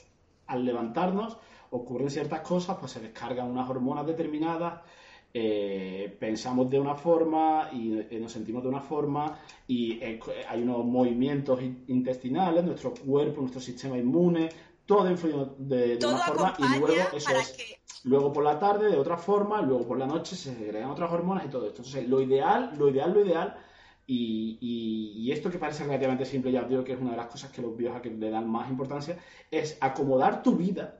al 0.47 0.65
levantarnos 0.65 1.37
ocurren 1.73 2.09
ciertas 2.09 2.41
cosas, 2.41 2.77
pues 2.79 2.91
se 2.91 2.99
descargan 3.01 3.49
unas 3.49 3.69
hormonas 3.69 4.05
determinadas, 4.05 4.81
eh, 5.33 6.15
pensamos 6.19 6.69
de 6.69 6.79
una 6.79 6.93
forma 6.95 7.69
y 7.73 7.97
eh, 7.99 8.19
nos 8.21 8.31
sentimos 8.31 8.61
de 8.61 8.69
una 8.69 8.81
forma 8.81 9.39
y 9.67 9.93
eh, 9.93 10.19
hay 10.47 10.61
unos 10.61 10.85
movimientos 10.85 11.61
in- 11.61 11.83
intestinales, 11.87 12.63
nuestro 12.63 12.93
cuerpo, 12.93 13.41
nuestro 13.41 13.59
sistema 13.59 13.97
inmune, 13.97 14.49
todo 14.85 15.09
influye 15.09 15.35
de, 15.57 15.97
de 15.97 16.05
una 16.05 16.17
forma 16.19 16.53
y 16.59 16.61
luego 16.79 17.01
eso 17.17 17.29
para 17.29 17.39
es 17.41 17.51
que 17.51 17.63
luego 18.03 18.31
por 18.33 18.43
la 18.43 18.59
tarde 18.59 18.91
de 18.91 18.97
otra 18.97 19.17
forma, 19.17 19.61
luego 19.61 19.87
por 19.87 19.97
la 19.97 20.05
noche 20.05 20.35
se 20.35 20.53
segregan 20.53 20.91
otras 20.91 21.11
hormonas 21.11 21.45
y 21.45 21.49
todo 21.49 21.65
esto. 21.67 21.81
Entonces, 21.81 22.07
lo 22.07 22.21
ideal, 22.21 22.73
lo 22.77 22.89
ideal, 22.89 23.13
lo 23.13 23.25
ideal, 23.25 23.55
y, 24.05 24.57
y- 24.61 25.13
y 25.23 25.31
esto 25.31 25.49
que 25.49 25.57
parece 25.57 25.83
relativamente 25.85 26.25
simple, 26.25 26.51
ya 26.51 26.61
os 26.61 26.69
digo 26.69 26.83
que 26.83 26.93
es 26.93 26.99
una 26.99 27.11
de 27.11 27.17
las 27.17 27.27
cosas 27.27 27.49
que 27.51 27.61
los 27.61 27.75
biohackers 27.75 28.17
le 28.19 28.29
dan 28.29 28.47
más 28.49 28.69
importancia, 28.69 29.17
es 29.49 29.77
acomodar 29.81 30.43
tu 30.43 30.55
vida 30.57 30.99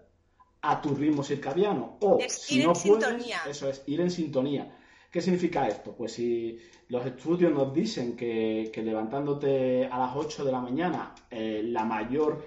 a 0.63 0.81
tu 0.81 0.95
ritmo 0.95 1.23
circadiano. 1.23 1.97
O 2.01 2.17
Es 2.19 2.41
si 2.41 2.59
ir 2.59 2.65
no 2.65 2.73
en 2.73 2.81
puedes, 2.81 3.05
sintonía. 3.05 3.37
eso 3.47 3.69
es, 3.69 3.83
ir 3.85 3.99
en 4.01 4.09
sintonía. 4.09 4.77
¿Qué 5.11 5.21
significa 5.21 5.67
esto? 5.67 5.93
Pues 5.95 6.13
si 6.13 6.57
los 6.89 7.05
estudios 7.05 7.51
nos 7.53 7.73
dicen 7.73 8.15
que, 8.15 8.71
que 8.73 8.81
levantándote 8.81 9.85
a 9.85 9.99
las 9.99 10.15
8 10.15 10.43
de 10.43 10.51
la 10.51 10.59
mañana, 10.61 11.13
eh, 11.29 11.61
la 11.65 11.83
mayor 11.85 12.43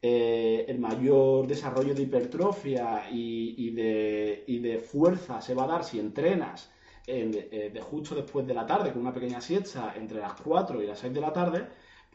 eh, 0.00 0.64
el 0.68 0.78
mayor 0.78 1.46
desarrollo 1.48 1.92
de 1.92 2.02
hipertrofia 2.02 3.10
y, 3.10 3.54
y 3.66 3.70
de, 3.72 4.44
y 4.46 4.60
de 4.60 4.78
fuerza 4.78 5.40
se 5.40 5.54
va 5.54 5.64
a 5.64 5.66
dar 5.66 5.84
si 5.84 5.98
entrenas 5.98 6.70
en- 7.06 7.34
eh, 7.50 7.70
de 7.74 7.80
justo 7.80 8.14
después 8.14 8.46
de 8.46 8.54
la 8.54 8.64
tarde, 8.64 8.92
con 8.92 9.00
una 9.02 9.12
pequeña 9.12 9.40
siesta 9.40 9.94
entre 9.96 10.20
las 10.20 10.34
4 10.40 10.80
y 10.82 10.86
las 10.86 11.00
6 11.00 11.12
de 11.12 11.20
la 11.20 11.32
tarde, 11.32 11.66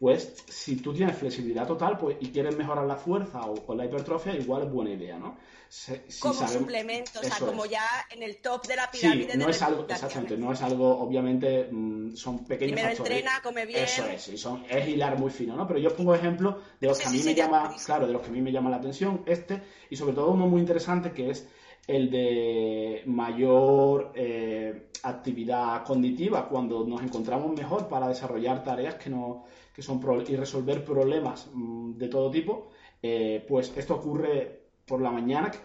pues 0.03 0.33
si 0.49 0.75
tú 0.75 0.93
tienes 0.93 1.15
flexibilidad 1.15 1.65
total 1.65 1.97
pues, 1.97 2.17
y 2.19 2.27
quieres 2.27 2.57
mejorar 2.57 2.85
la 2.85 2.97
fuerza 2.97 3.39
o 3.45 3.55
con 3.65 3.77
la 3.77 3.85
hipertrofia, 3.85 4.35
igual 4.35 4.63
es 4.63 4.69
buena 4.69 4.91
idea, 4.91 5.17
¿no? 5.17 5.37
Se- 5.69 6.03
si 6.09 6.19
como 6.19 6.33
sabemos- 6.33 6.63
suplemento, 6.63 7.19
o 7.21 7.23
sea, 7.23 7.39
como 7.39 7.63
es. 7.63 7.71
ya 7.71 7.85
en 8.11 8.21
el 8.21 8.35
top 8.41 8.67
de 8.67 8.75
la 8.75 8.91
Sí, 8.91 8.97
pirámide 8.99 9.37
no 9.37 9.45
de 9.45 9.51
es 9.51 9.61
algo, 9.61 9.85
exactamente, 9.87 10.35
no 10.37 10.51
es 10.51 10.61
algo, 10.61 10.99
obviamente, 10.99 11.69
mm, 11.71 12.15
son 12.17 12.43
pequeños 12.43 12.73
Primero 12.73 12.89
factores. 12.97 13.17
entrena, 13.17 13.41
come 13.41 13.65
bien. 13.65 13.83
Eso 13.85 14.05
es, 14.07 14.27
y 14.27 14.37
son, 14.37 14.65
es 14.69 14.85
hilar 14.89 15.17
muy 15.17 15.31
fino, 15.31 15.55
¿no? 15.55 15.65
Pero 15.65 15.79
yo 15.79 15.87
os 15.87 15.93
pongo 15.93 16.13
ejemplos 16.13 16.55
de 16.81 16.87
los 16.87 16.97
Sí, 16.97 17.03
que 17.03 17.07
a 17.07 17.11
sí, 17.11 17.15
mí 17.17 17.23
sí, 17.23 17.29
me 17.29 17.35
llama, 17.35 17.73
claro, 17.85 18.05
de 18.05 18.11
los 18.11 18.21
que 18.21 18.27
a 18.27 18.31
mí 18.33 18.41
me 18.41 18.51
llama 18.51 18.69
la 18.69 18.75
atención, 18.77 19.23
este, 19.25 19.61
y 19.89 19.95
sobre 19.95 20.11
todo 20.15 20.31
uno 20.31 20.47
muy 20.47 20.59
interesante 20.59 21.13
que 21.13 21.29
es 21.29 21.47
el 21.87 22.09
de 22.09 23.03
mayor 23.05 24.11
eh, 24.15 24.89
actividad 25.03 25.83
cognitiva, 25.83 26.47
cuando 26.47 26.85
nos 26.85 27.01
encontramos 27.01 27.51
mejor 27.51 27.87
para 27.87 28.07
desarrollar 28.07 28.63
tareas 28.63 28.95
que, 28.95 29.09
no, 29.09 29.43
que 29.73 29.81
son 29.81 29.99
y 30.27 30.35
resolver 30.35 30.83
problemas 30.85 31.49
mm, 31.53 31.97
de 31.97 32.07
todo 32.07 32.31
tipo, 32.31 32.69
eh, 33.01 33.43
pues 33.47 33.73
esto 33.75 33.95
ocurre 33.95 34.61
por 34.85 35.01
la 35.01 35.11
mañana, 35.11 35.51
que 35.51 35.59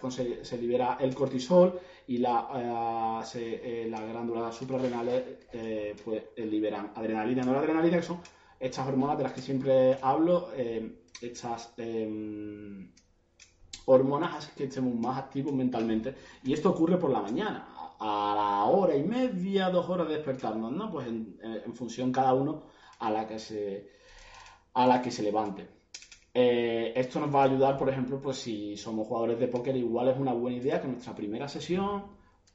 se, 0.44 0.58
libera 0.58 0.96
el 1.00 1.14
cortisol 1.14 1.80
y 2.06 2.18
la, 2.18 3.20
eh, 3.22 3.26
se- 3.26 3.88
las 3.88 4.00
glándulas 4.08 4.54
suprarrenales 4.54 5.22
eh, 5.52 5.94
pues, 6.04 6.25
liberan 6.37 6.92
adrenalina. 6.94 7.42
Y 7.42 7.46
noradrenalina, 7.46 7.96
que 7.98 8.02
son 8.02 8.20
estas 8.58 8.88
hormonas 8.88 9.16
de 9.18 9.25
las 9.25 9.32
que 9.32 9.40
siempre 9.40 9.98
hablo, 10.02 10.48
estas 11.20 11.75
em, 11.76 12.90
hormonas 13.88 14.49
que 14.49 14.64
estemos 14.64 14.95
más 14.95 15.18
activos 15.18 15.54
mentalmente. 15.54 16.14
Y 16.45 16.52
esto 16.52 16.71
ocurre 16.71 16.99
por 16.99 17.11
la 17.11 17.23
mañana, 17.23 17.68
a 17.99 18.35
la 18.37 18.64
hora 18.71 18.95
y 18.95 19.02
media, 19.02 19.71
dos 19.71 19.88
horas 19.88 20.09
de 20.09 20.16
despertarnos, 20.16 20.73
¿no? 20.73 20.90
Pues 20.90 21.09
en, 21.09 21.38
eh, 21.42 21.64
función 21.75 22.12
cada 22.12 22.35
uno 22.35 22.64
a 22.99 23.11
la 23.11 23.26
que 23.26 23.38
se, 23.38 23.90
a 24.75 24.87
la 24.87 25.00
que 25.00 25.11
se 25.11 25.23
levante. 25.23 25.68
Eh, 26.35 26.92
esto 26.95 27.18
nos 27.18 27.35
va 27.35 27.42
a 27.42 27.45
ayudar, 27.47 27.78
por 27.78 27.88
ejemplo, 27.88 28.21
pues 28.21 28.37
si 28.37 28.76
somos 28.76 29.09
jugadores 29.09 29.38
de 29.40 29.49
póker, 29.49 29.75
igual 29.76 30.09
es 30.09 30.18
una 30.18 30.35
buena 30.35 30.59
idea 30.59 30.80
que 30.80 30.88
nuestra 30.88 31.14
primera 31.14 31.49
sesión 31.49 32.04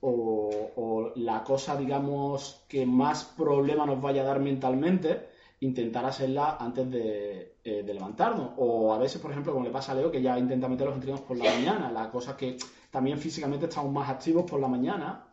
o, 0.01 0.49
o 0.75 1.11
la 1.15 1.43
cosa, 1.43 1.75
digamos, 1.75 2.63
que 2.69 2.85
más 2.85 3.25
problema 3.25 3.85
nos 3.85 3.99
vaya 4.01 4.21
a 4.21 4.25
dar 4.25 4.39
mentalmente, 4.39 5.27
intentar 5.63 6.05
hacerla 6.05 6.57
antes 6.59 6.89
de, 6.91 7.57
eh, 7.63 7.83
de 7.83 7.93
levantarnos. 7.93 8.51
O 8.57 8.93
a 8.93 8.97
veces, 8.97 9.21
por 9.21 9.31
ejemplo, 9.31 9.53
como 9.53 9.65
le 9.65 9.71
pasa 9.71 9.91
a 9.91 9.95
Leo, 9.95 10.11
que 10.11 10.21
ya 10.21 10.37
intenta 10.37 10.67
meter 10.67 10.87
los 10.87 10.95
entrenos 10.95 11.21
por 11.21 11.37
la 11.37 11.45
mañana, 11.51 11.91
la 11.91 12.09
cosa 12.11 12.35
que 12.37 12.57
también 12.91 13.17
físicamente 13.17 13.65
estamos 13.65 13.91
más 13.91 14.09
activos 14.09 14.49
por 14.49 14.59
la 14.59 14.67
mañana. 14.67 15.27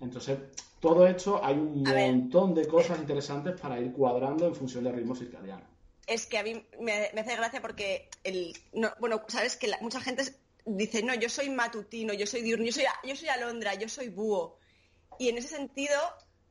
Entonces, 0.00 0.38
todo 0.80 1.06
esto 1.06 1.40
hay 1.44 1.56
un 1.56 1.86
A 1.88 1.92
ver. 1.92 2.12
montón 2.12 2.54
de 2.54 2.66
cosas 2.66 2.98
interesantes 2.98 3.60
para 3.60 3.80
ir 3.80 3.92
cuadrando 3.92 4.46
en 4.46 4.54
función 4.54 4.84
del 4.84 4.94
ritmo 4.94 5.14
circadiano. 5.14 5.64
Es 6.06 6.26
que 6.26 6.38
a 6.38 6.42
mí 6.42 6.54
me, 6.80 7.10
me 7.14 7.20
hace 7.20 7.36
gracia 7.36 7.60
porque, 7.60 8.08
el, 8.24 8.52
no, 8.72 8.90
bueno, 9.00 9.20
sabes 9.28 9.56
que 9.56 9.66
la- 9.68 9.78
mucha 9.82 10.00
gente 10.00 10.22
dice, 10.64 11.02
no, 11.02 11.14
yo 11.14 11.28
soy 11.28 11.50
matutino, 11.50 12.14
yo 12.14 12.26
soy 12.26 12.42
diurno, 12.42 12.64
yo 12.64 12.72
soy, 12.72 12.84
yo 13.04 13.16
soy 13.16 13.28
alondra, 13.28 13.74
yo 13.74 13.88
soy 13.88 14.08
búho. 14.08 14.56
Y 15.18 15.28
en 15.28 15.36
ese 15.38 15.48
sentido, 15.48 15.96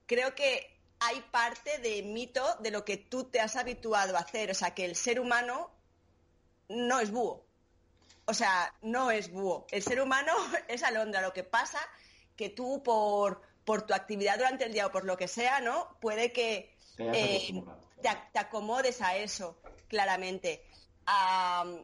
creo 0.05 0.35
que 0.35 0.76
hay 1.00 1.22
parte 1.32 1.77
de 1.80 2.01
mito 2.04 2.44
de 2.60 2.72
lo 2.72 2.84
que 2.86 2.98
tú 2.98 3.25
te 3.25 3.39
has 3.39 3.56
habituado 3.56 4.16
a 4.18 4.22
hacer. 4.22 4.51
O 4.51 4.54
sea, 4.54 4.74
que 4.74 4.86
el 4.86 4.96
ser 4.96 5.20
humano 5.20 5.72
no 6.70 7.00
es 7.00 7.12
búho. 7.12 7.46
O 8.25 8.34
sea, 8.34 8.74
no 8.82 9.12
es 9.12 9.32
búho. 9.32 9.68
El 9.72 9.82
ser 9.84 10.01
humano 10.01 10.34
es 10.68 10.84
alondra. 10.84 11.22
Lo 11.22 11.34
que 11.34 11.44
pasa 11.44 11.80
que 12.36 12.50
tú, 12.50 12.84
por, 12.84 13.42
por 13.66 13.84
tu 13.84 13.94
actividad 13.94 14.38
durante 14.38 14.66
el 14.66 14.74
día 14.74 14.88
o 14.88 14.92
por 14.92 15.06
lo 15.06 15.18
que 15.18 15.27
sea, 15.27 15.60
¿no? 15.62 15.98
Puede 16.01 16.32
que 16.32 16.75
Te 16.96 17.04
eh, 17.38 17.63
te, 18.01 18.10
ac- 18.10 18.32
te 18.32 18.39
acomodes 18.39 19.01
a 19.01 19.16
eso, 19.18 19.58
claramente. 19.88 20.63
Am, 21.06 21.84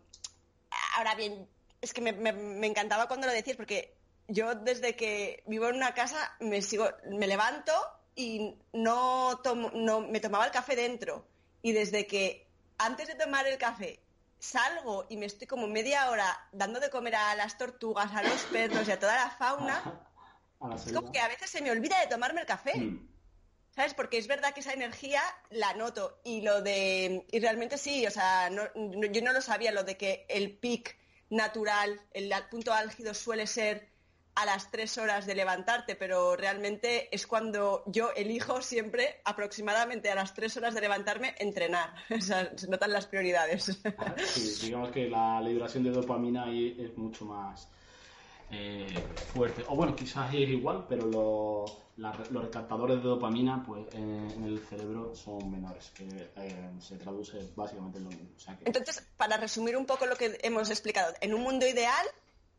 ahora 0.98 1.15
bien, 1.15 1.48
es 1.82 1.93
que 1.93 2.01
me, 2.01 2.13
me- 2.13 2.34
me 2.34 2.67
encantaba 2.67 3.08
cuando 3.08 3.27
lo 3.27 3.34
decías, 3.34 3.58
porque 3.58 3.96
yo 4.27 4.53
desde 4.55 4.96
que 4.96 5.43
vivo 5.48 5.67
en 5.70 5.75
una 5.75 5.93
casa 5.93 6.36
me 6.39 6.62
sigo, 6.62 6.89
me 7.10 7.27
levanto 7.27 7.74
y 8.15 8.55
no 8.74 9.39
tomo, 9.43 9.72
no 9.74 10.01
me 10.01 10.20
tomaba 10.20 10.46
el 10.46 10.51
café 10.51 10.75
dentro. 10.75 11.27
Y 11.62 11.72
desde 11.72 12.05
que 12.08 12.48
antes 12.77 13.08
de 13.08 13.15
tomar 13.15 13.48
el 13.48 13.58
café 13.58 14.00
salgo 14.39 15.05
y 15.10 15.17
me 15.17 15.25
estoy 15.25 15.48
como 15.48 15.67
media 15.67 16.10
hora 16.10 16.48
dando 16.51 16.79
de 16.79 16.89
comer 16.89 17.15
a 17.15 17.36
las 17.36 17.58
tortugas, 17.58 18.12
a 18.13 18.24
los 18.24 18.41
perros 18.51 18.88
y 18.88 18.91
a 18.91 19.00
toda 19.00 19.15
la 19.15 19.29
fauna, 19.29 20.01
la 20.62 20.75
es 20.75 20.91
como 20.91 21.12
que 21.12 21.20
a 21.20 21.27
veces 21.29 21.50
se 21.50 21.62
me 21.62 21.72
olvida 21.72 22.00
de 22.00 22.08
tomarme 22.08 22.41
el 22.41 22.48
café. 22.48 22.75
Mm. 22.77 23.10
¿Sabes? 23.75 23.96
Porque 23.96 24.20
es 24.20 24.27
verdad 24.27 24.53
que 24.53 24.60
esa 24.60 24.74
energía 24.74 25.22
la 25.50 25.74
noto 25.74 26.20
y 26.24 26.41
lo 26.41 26.62
de 26.62 27.25
y 27.32 27.39
realmente 27.39 27.79
sí, 27.79 28.05
o 28.05 28.12
sea, 28.12 28.51
no- 28.51 28.70
no- 28.75 29.08
yo 29.08 29.22
no 29.24 29.34
lo 29.34 29.41
sabía 29.41 29.72
lo 29.72 29.84
de 29.84 29.98
que 29.98 30.27
el 30.29 30.55
pic 30.60 30.96
natural, 31.32 32.00
el 32.12 32.32
punto 32.51 32.72
álgido 32.72 33.15
suele 33.15 33.48
ser 33.48 33.89
a 34.35 34.45
las 34.45 34.71
tres 34.71 34.97
horas 34.97 35.25
de 35.25 35.35
levantarte, 35.35 35.95
pero 35.95 36.35
realmente 36.35 37.13
es 37.15 37.27
cuando 37.27 37.83
yo 37.85 38.11
elijo 38.15 38.61
siempre 38.61 39.21
aproximadamente 39.25 40.09
a 40.09 40.15
las 40.15 40.33
tres 40.33 40.57
horas 40.57 40.73
de 40.73 40.81
levantarme 40.81 41.35
entrenar. 41.37 41.93
O 42.17 42.21
sea, 42.21 42.51
se 42.57 42.67
notan 42.67 42.91
las 42.91 43.05
prioridades. 43.05 43.79
Sí, 44.25 44.65
digamos 44.65 44.91
que 44.91 45.07
la 45.09 45.39
liberación 45.41 45.83
de 45.83 45.91
dopamina 45.91 46.45
ahí 46.45 46.75
es 46.79 46.97
mucho 46.97 47.25
más 47.25 47.67
eh, 48.49 49.07
fuerte. 49.31 49.63
O 49.67 49.75
bueno, 49.75 49.95
quizás 49.95 50.33
es 50.33 50.49
igual, 50.49 50.85
pero 50.87 51.05
lo- 51.05 51.65
la- 51.97 52.13
los 52.31 52.43
recaptadores 52.45 52.97
de 52.97 53.03
dopamina 53.03 53.63
pues 53.65 53.85
en, 53.93 54.29
en 54.31 54.43
el 54.45 54.59
cerebro 54.59 55.15
son 55.15 55.51
menores, 55.51 55.91
que 55.91 56.31
eh, 56.37 56.69
se 56.79 56.97
traduce 56.97 57.49
básicamente 57.55 57.97
en 57.99 58.03
lo 58.05 58.09
mismo. 58.11 58.29
O 58.35 58.39
sea 58.39 58.57
que, 58.57 58.63
Entonces, 58.65 59.07
para 59.17 59.37
resumir 59.37 59.75
un 59.77 59.85
poco 59.85 60.05
lo 60.05 60.15
que 60.15 60.39
hemos 60.43 60.69
explicado, 60.69 61.13
en 61.21 61.33
un 61.33 61.41
mundo 61.41 61.67
ideal, 61.67 62.05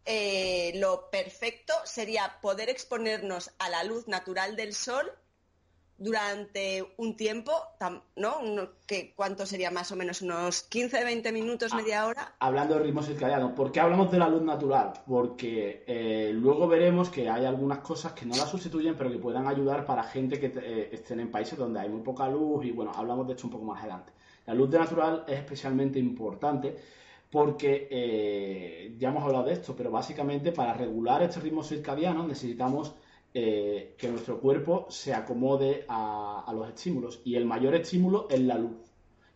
eh, 0.07 0.73
lo 0.77 1.09
perfecto 1.11 1.73
sería 1.85 2.39
poder 2.43 2.69
exponernos 2.69 3.51
a 3.59 3.69
la 3.71 3.85
luz 3.85 4.07
natural 4.09 4.57
del 4.57 4.75
sol 4.75 5.11
durante 5.97 6.85
un 6.97 7.17
tiempo, 7.17 7.53
¿no? 8.17 8.39
Uno- 8.41 8.71
que, 8.85 9.15
¿Cuánto 9.15 9.47
sería 9.47 9.71
más 9.71 9.93
o 9.93 9.97
menos? 9.97 10.23
¿Unos 10.23 10.65
15, 10.65 11.05
20 11.05 11.31
minutos, 11.31 11.73
Ah. 11.73 11.77
media 11.77 12.07
hora? 12.07 12.35
hablando 12.41 12.75
de 12.75 12.81
ritmo 12.83 13.01
circadiano, 13.03 13.55
¿por 13.55 13.71
qué 13.71 13.79
hablamos 13.81 14.11
de 14.11 14.19
la 14.19 14.29
luz 14.29 14.43
natural? 14.43 14.93
Porque 15.07 15.85
eh, 15.87 16.33
luego 16.35 16.67
veremos 16.67 17.11
que 17.11 17.31
hay 17.31 17.45
algunas 17.45 17.79
cosas 17.79 18.13
que 18.13 18.27
no 18.27 18.35
la 18.37 18.45
sustituyen, 18.45 18.97
pero 18.97 19.09
que 19.11 19.19
puedan 19.19 19.47
ayudar 19.47 19.87
para 19.87 20.03
gente 20.03 20.41
que 20.41 20.53
eh, 20.57 20.89
estén 20.93 21.21
en 21.21 21.31
países 21.31 21.57
donde 21.57 21.79
hay 21.81 21.89
muy 21.89 22.01
poca 22.03 22.29
luz 22.29 22.65
y 22.65 22.73
bueno, 22.73 22.91
hablamos 22.95 23.27
de 23.29 23.35
esto 23.35 23.47
un 23.47 23.53
poco 23.53 23.65
más 23.65 23.81
adelante. 23.81 24.13
La 24.47 24.53
luz 24.55 24.69
de 24.71 24.79
natural 24.81 25.25
es 25.29 25.39
especialmente 25.39 25.99
importante 26.01 26.77
porque 27.35 27.89
eh, 27.91 28.95
ya 28.97 29.09
hemos 29.09 29.25
hablado 29.25 29.47
de 29.47 29.55
esto, 29.55 29.75
pero 29.77 29.91
básicamente 29.91 30.53
para 30.53 30.73
regular 30.73 31.21
este 31.21 31.41
ritmo 31.41 31.65
circadiano 31.65 32.25
necesitamos 32.25 32.95
eh, 33.35 33.97
que 33.99 34.09
nuestro 34.09 34.39
cuerpo 34.39 34.87
se 34.89 35.13
acomode 35.13 35.85
a, 35.89 36.49
los 36.55 36.69
estímulos. 36.69 37.23
Y 37.25 37.35
el 37.35 37.45
mayor 37.45 37.75
estímulo 37.75 38.29
es 38.31 38.39
la 38.39 38.57
luz. 38.57 38.77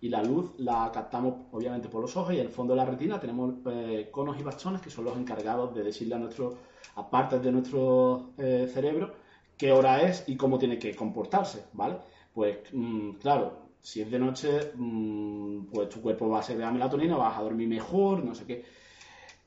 Y 0.00 0.11
la 0.11 0.23
luz 0.23 0.52
la 0.59 0.93
captamos 0.95 1.47
obviamente 1.50 1.88
por 1.88 2.00
los 2.00 2.17
ojos 2.17 2.35
y 2.35 2.37
en 2.37 2.47
el 2.47 2.52
fondo 2.52 2.73
de 2.73 2.76
la 2.76 2.85
retina. 2.85 3.19
Tenemos 3.19 3.55
eh, 3.67 4.09
conos 4.12 4.38
y 4.38 4.45
bastones 4.45 4.81
que 4.81 4.90
son 4.90 5.05
los 5.05 5.17
encargados 5.17 5.75
de 5.75 5.83
decirle 5.83 6.14
a 6.14 6.19
nuestro 6.19 6.57
a 6.95 7.11
partes 7.11 7.43
de 7.43 7.50
nuestro 7.50 8.31
cerebro 8.37 9.12
qué 9.57 9.73
hora 9.73 10.02
es 10.02 10.23
y 10.28 10.37
cómo 10.37 10.57
tiene 10.57 10.78
que 10.78 10.95
comportarse, 10.95 11.64
¿vale? 11.73 11.97
Pues 12.33 12.59
mm, 12.73 13.14
claro, 13.14 13.68
si 13.80 14.02
es 14.02 14.11
de 14.11 14.18
noche, 14.18 14.73
mm, 14.75 15.66
pues 15.73 15.88
tu 15.88 16.00
cuerpo 16.00 16.28
va 16.28 16.40
a 16.40 16.42
ser 16.42 16.56
de 16.56 16.64
la 16.64 16.70
melatonina, 16.70 17.16
vas 17.16 17.38
a 17.38 17.42
dormir 17.42 17.68
mejor, 17.68 18.25
no 18.25 18.35
sé 18.35 18.44
qué. 18.44 18.64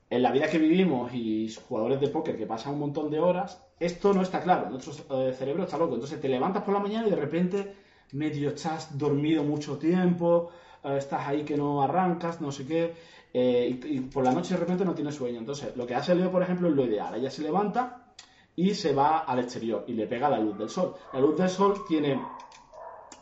En 0.09 0.21
la 0.21 0.31
vida 0.31 0.49
que 0.49 0.57
vivimos 0.57 1.13
y 1.13 1.49
jugadores 1.67 2.01
de 2.01 2.09
póker 2.09 2.37
que 2.37 2.45
pasan 2.45 2.73
un 2.73 2.79
montón 2.79 3.09
de 3.09 3.19
horas, 3.19 3.63
esto 3.79 4.13
no 4.13 4.21
está 4.21 4.41
claro, 4.41 4.69
nuestro 4.69 4.93
eh, 5.21 5.33
cerebro 5.33 5.63
está 5.63 5.77
loco. 5.77 5.95
Entonces 5.95 6.19
te 6.19 6.27
levantas 6.27 6.63
por 6.63 6.73
la 6.73 6.79
mañana 6.79 7.07
y 7.07 7.09
de 7.09 7.15
repente 7.15 7.75
medio 8.13 8.49
estás 8.49 8.97
dormido 8.97 9.43
mucho 9.43 9.77
tiempo, 9.77 10.49
eh, 10.83 10.95
estás 10.97 11.27
ahí 11.27 11.43
que 11.43 11.55
no 11.55 11.81
arrancas, 11.81 12.41
no 12.41 12.51
sé 12.51 12.65
qué, 12.65 12.93
eh, 13.33 13.79
y, 13.83 13.97
y 13.97 13.99
por 14.01 14.23
la 14.23 14.33
noche 14.33 14.53
de 14.53 14.59
repente 14.59 14.83
no 14.83 14.93
tienes 14.93 15.15
sueño. 15.15 15.39
Entonces 15.39 15.75
lo 15.77 15.85
que 15.85 15.95
hace 15.95 16.13
Leo, 16.13 16.31
por 16.31 16.43
ejemplo, 16.43 16.67
es 16.67 16.75
lo 16.75 16.85
ideal. 16.85 17.15
Ella 17.15 17.29
se 17.29 17.41
levanta 17.41 18.13
y 18.55 18.73
se 18.73 18.93
va 18.93 19.19
al 19.19 19.39
exterior 19.39 19.85
y 19.87 19.93
le 19.93 20.07
pega 20.07 20.29
la 20.29 20.39
luz 20.39 20.57
del 20.57 20.69
sol. 20.69 20.95
La 21.13 21.19
luz 21.19 21.37
del 21.37 21.49
sol 21.49 21.85
tiene 21.87 22.19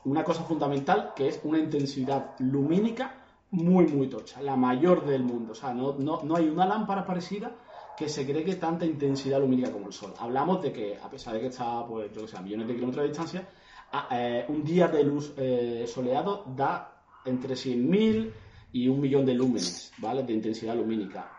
una 0.10 0.24
cosa 0.24 0.44
fundamental 0.44 1.14
que 1.16 1.28
es 1.28 1.40
una 1.44 1.60
intensidad 1.60 2.36
lumínica 2.40 3.16
muy, 3.52 3.86
muy 3.88 4.08
tocha, 4.08 4.42
la 4.42 4.56
mayor 4.56 5.06
del 5.06 5.24
mundo. 5.24 5.52
O 5.54 5.56
sea, 5.56 5.74
no, 5.74 5.96
no, 5.98 6.22
no 6.24 6.36
hay 6.36 6.48
una 6.50 6.66
lámpara 6.66 7.06
parecida 7.06 7.52
que 7.98 8.08
se 8.08 8.26
cree 8.26 8.44
que 8.44 8.56
tanta 8.56 8.86
intensidad 8.86 9.40
lumínica 9.40 9.72
como 9.72 9.88
el 9.88 9.94
Sol. 9.94 10.14
Hablamos 10.20 10.62
de 10.62 10.72
que, 10.72 10.98
a 10.98 11.10
pesar 11.10 11.34
de 11.34 11.42
que 11.42 11.48
está, 11.48 11.86
pues, 11.86 12.12
yo 12.14 12.22
que 12.22 12.28
sé, 12.28 12.38
a 12.38 12.42
millones 12.42 12.68
de 12.68 12.76
kilómetros 12.76 13.04
de 13.04 13.10
distancia, 13.10 13.50
a- 13.92 14.08
eh, 14.12 14.46
un 14.50 14.64
día 14.64 14.88
de 14.88 15.04
luz 15.04 15.34
eh, 15.38 15.86
soleado 15.88 16.44
da 16.56 17.04
entre 17.26 17.56
100.000 17.56 18.32
y 18.72 18.88
un 18.88 19.02
millón 19.02 19.26
de 19.26 19.34
lúmenes, 19.34 19.92
¿vale? 19.98 20.24
De 20.24 20.32
intensidad 20.34 20.76
lumínica. 20.76 21.30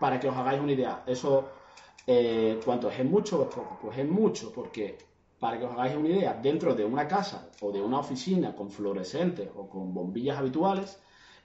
Para 0.00 0.18
que 0.20 0.28
os 0.28 0.36
hagáis 0.36 0.60
una 0.60 0.72
idea, 0.72 1.02
eso, 1.06 1.48
eh, 2.06 2.60
¿cuánto 2.64 2.88
es? 2.90 2.98
¿Es 3.00 3.04
mucho 3.04 3.40
o 3.40 3.42
es 3.42 3.48
poco? 3.54 3.78
Pues 3.82 3.98
es 3.98 4.08
mucho, 4.08 4.52
porque 4.52 4.96
para 5.46 5.60
que 5.60 5.64
os 5.64 5.72
hagáis 5.74 5.94
una 5.94 6.08
idea, 6.08 6.34
dentro 6.34 6.74
de 6.74 6.84
una 6.84 7.06
casa 7.06 7.48
o 7.60 7.70
de 7.70 7.80
una 7.80 8.00
oficina 8.00 8.56
con 8.56 8.68
fluorescentes 8.68 9.48
o 9.54 9.68
con 9.70 9.94
bombillas 9.94 10.38
habituales, 10.38 10.98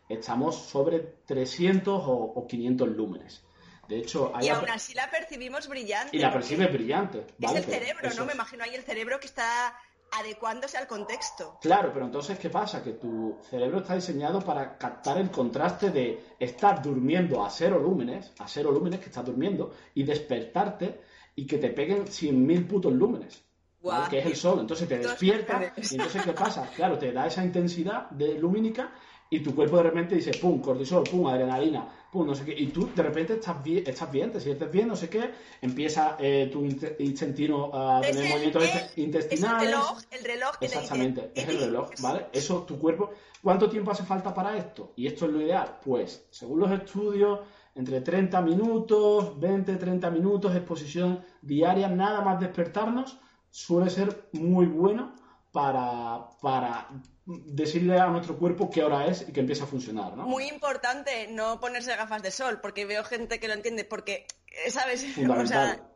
estamos 0.10 0.55
sobre 0.55 1.01
300 1.27 2.01
o, 2.08 2.12
o 2.12 2.48
500 2.48 2.89
lúmenes. 2.89 3.43
De 3.88 4.00
hecho, 4.00 4.31
hay 4.34 4.48
Y 4.48 4.50
aún 4.50 4.67
así 4.72 4.96
la 4.96 5.08
percibimos 5.12 5.67
brillante. 5.67 6.17
y 6.17 6.20
la 6.20 6.34
percibes 6.34 6.74
brillante. 6.74 7.27
Es 7.39 7.53
el 7.53 7.63
cerebro, 7.63 8.08
eso 8.08 8.22
¿no? 8.22 8.25
Me 8.25 8.34
imagino 8.34 8.63
ahí 8.63 8.74
el 8.74 8.81
cerebro 8.81 9.20
que 9.20 9.27
está 9.27 9.77
adecuándose 10.13 10.79
al 10.79 10.88
contexto. 10.88 11.60
Claro, 11.62 11.91
pero 11.93 12.08
entonces, 12.08 12.39
¿qué 12.39 12.50
pasa? 12.50 12.84
Que 12.84 12.93
tu 12.93 13.38
cerebro 13.51 13.81
está 13.81 13.93
diseñado 13.93 14.39
para 14.39 14.79
captar 14.79 15.20
el 15.20 15.29
contraste 15.29 15.91
de 15.91 16.34
estar 16.39 16.81
durmiendo 16.81 17.46
a 17.46 17.51
cero 17.51 17.77
lúmenes, 17.77 18.31
a 18.39 18.48
cero 18.48 18.72
lúmenes 18.72 19.00
que 19.00 19.10
estás 19.10 19.25
durmiendo, 19.25 19.75
y 19.93 20.01
despertarte 20.01 21.01
y 21.36 21.46
que 21.46 21.60
te 21.60 21.70
peguen 21.70 22.08
100.000 22.08 22.67
putos 22.67 22.93
lúmenes. 22.93 23.50
¿Vale? 23.83 24.09
Que 24.09 24.19
es 24.19 24.25
el 24.25 24.35
sol. 24.35 24.59
Entonces 24.59 24.88
te 24.88 24.97
lúmenes. 24.97 25.91
Y 25.91 25.95
entonces, 25.95 26.21
¿qué 26.23 26.33
pasa? 26.33 26.69
Claro, 26.75 26.97
te 26.97 27.11
da 27.11 27.27
esa 27.27 27.43
intensidad 27.43 28.09
de 28.11 28.33
lumínica 28.39 28.91
y 29.29 29.39
tu 29.39 29.55
cuerpo 29.55 29.77
de 29.77 29.83
repente 29.83 30.15
dice, 30.15 30.31
pum, 30.41 30.61
cortisol, 30.61 31.03
pum, 31.05 31.25
adrenalina, 31.27 31.88
pum, 32.11 32.27
no 32.27 32.35
sé 32.35 32.43
qué, 32.43 32.53
y 32.57 32.67
tú 32.67 32.89
de 32.93 33.01
repente 33.01 33.35
estás 33.35 33.63
bien, 33.63 33.81
estás 33.88 34.11
bien 34.11 34.29
te 34.29 34.41
sientes 34.41 34.69
bien, 34.69 34.89
no 34.89 34.95
sé 34.97 35.07
qué, 35.07 35.31
empieza 35.61 36.17
eh, 36.19 36.50
tu 36.51 36.65
inte- 36.65 36.97
intestino 37.00 37.71
a 37.73 38.01
tener 38.01 38.27
movimientos 38.29 38.61
el- 38.63 38.69
inte- 38.69 38.79
Es 38.83 38.97
el 38.97 39.03
intestinales. 39.05 39.69
reloj, 39.69 40.00
el 40.11 40.23
reloj 40.25 40.51
que 40.51 40.57
te 40.59 40.65
dice, 40.65 40.79
Exactamente, 40.79 41.31
es 41.33 41.47
el 41.47 41.59
reloj, 41.59 41.89
¿vale? 42.01 42.25
Eso, 42.33 42.63
tu 42.63 42.77
cuerpo. 42.77 43.11
¿Cuánto 43.41 43.69
tiempo 43.69 43.91
hace 43.91 44.03
falta 44.03 44.33
para 44.33 44.57
esto? 44.57 44.91
Y 44.97 45.07
esto 45.07 45.25
es 45.27 45.31
lo 45.31 45.41
ideal. 45.41 45.79
Pues, 45.81 46.27
según 46.29 46.59
los 46.59 46.69
estudios, 46.71 47.39
entre 47.73 48.01
30 48.01 48.41
minutos, 48.41 49.39
20, 49.39 49.77
30 49.77 50.09
minutos, 50.09 50.53
exposición 50.53 51.23
diaria, 51.41 51.88
nada 51.88 52.19
más 52.19 52.38
despertarnos, 52.41 53.17
suele 53.51 53.89
ser 53.89 54.29
muy 54.31 54.65
bueno 54.65 55.13
para, 55.51 56.29
para 56.41 56.88
decirle 57.25 58.00
a 58.00 58.08
nuestro 58.08 58.38
cuerpo 58.38 58.70
qué 58.70 58.84
hora 58.84 59.05
es 59.05 59.27
y 59.27 59.31
que 59.31 59.41
empiece 59.41 59.63
a 59.63 59.67
funcionar, 59.67 60.15
¿no? 60.15 60.24
Muy 60.24 60.48
importante 60.48 61.27
no 61.29 61.60
ponerse 61.60 61.96
gafas 61.96 62.24
de 62.24 62.31
sol, 62.31 62.60
porque 62.62 62.86
veo 62.86 63.03
gente 63.03 63.39
que 63.39 63.48
lo 63.48 63.53
entiende, 63.53 63.86
porque, 63.86 64.25
eh, 64.65 64.72
¿sabes? 64.72 65.05
Fundamental. 65.13 65.84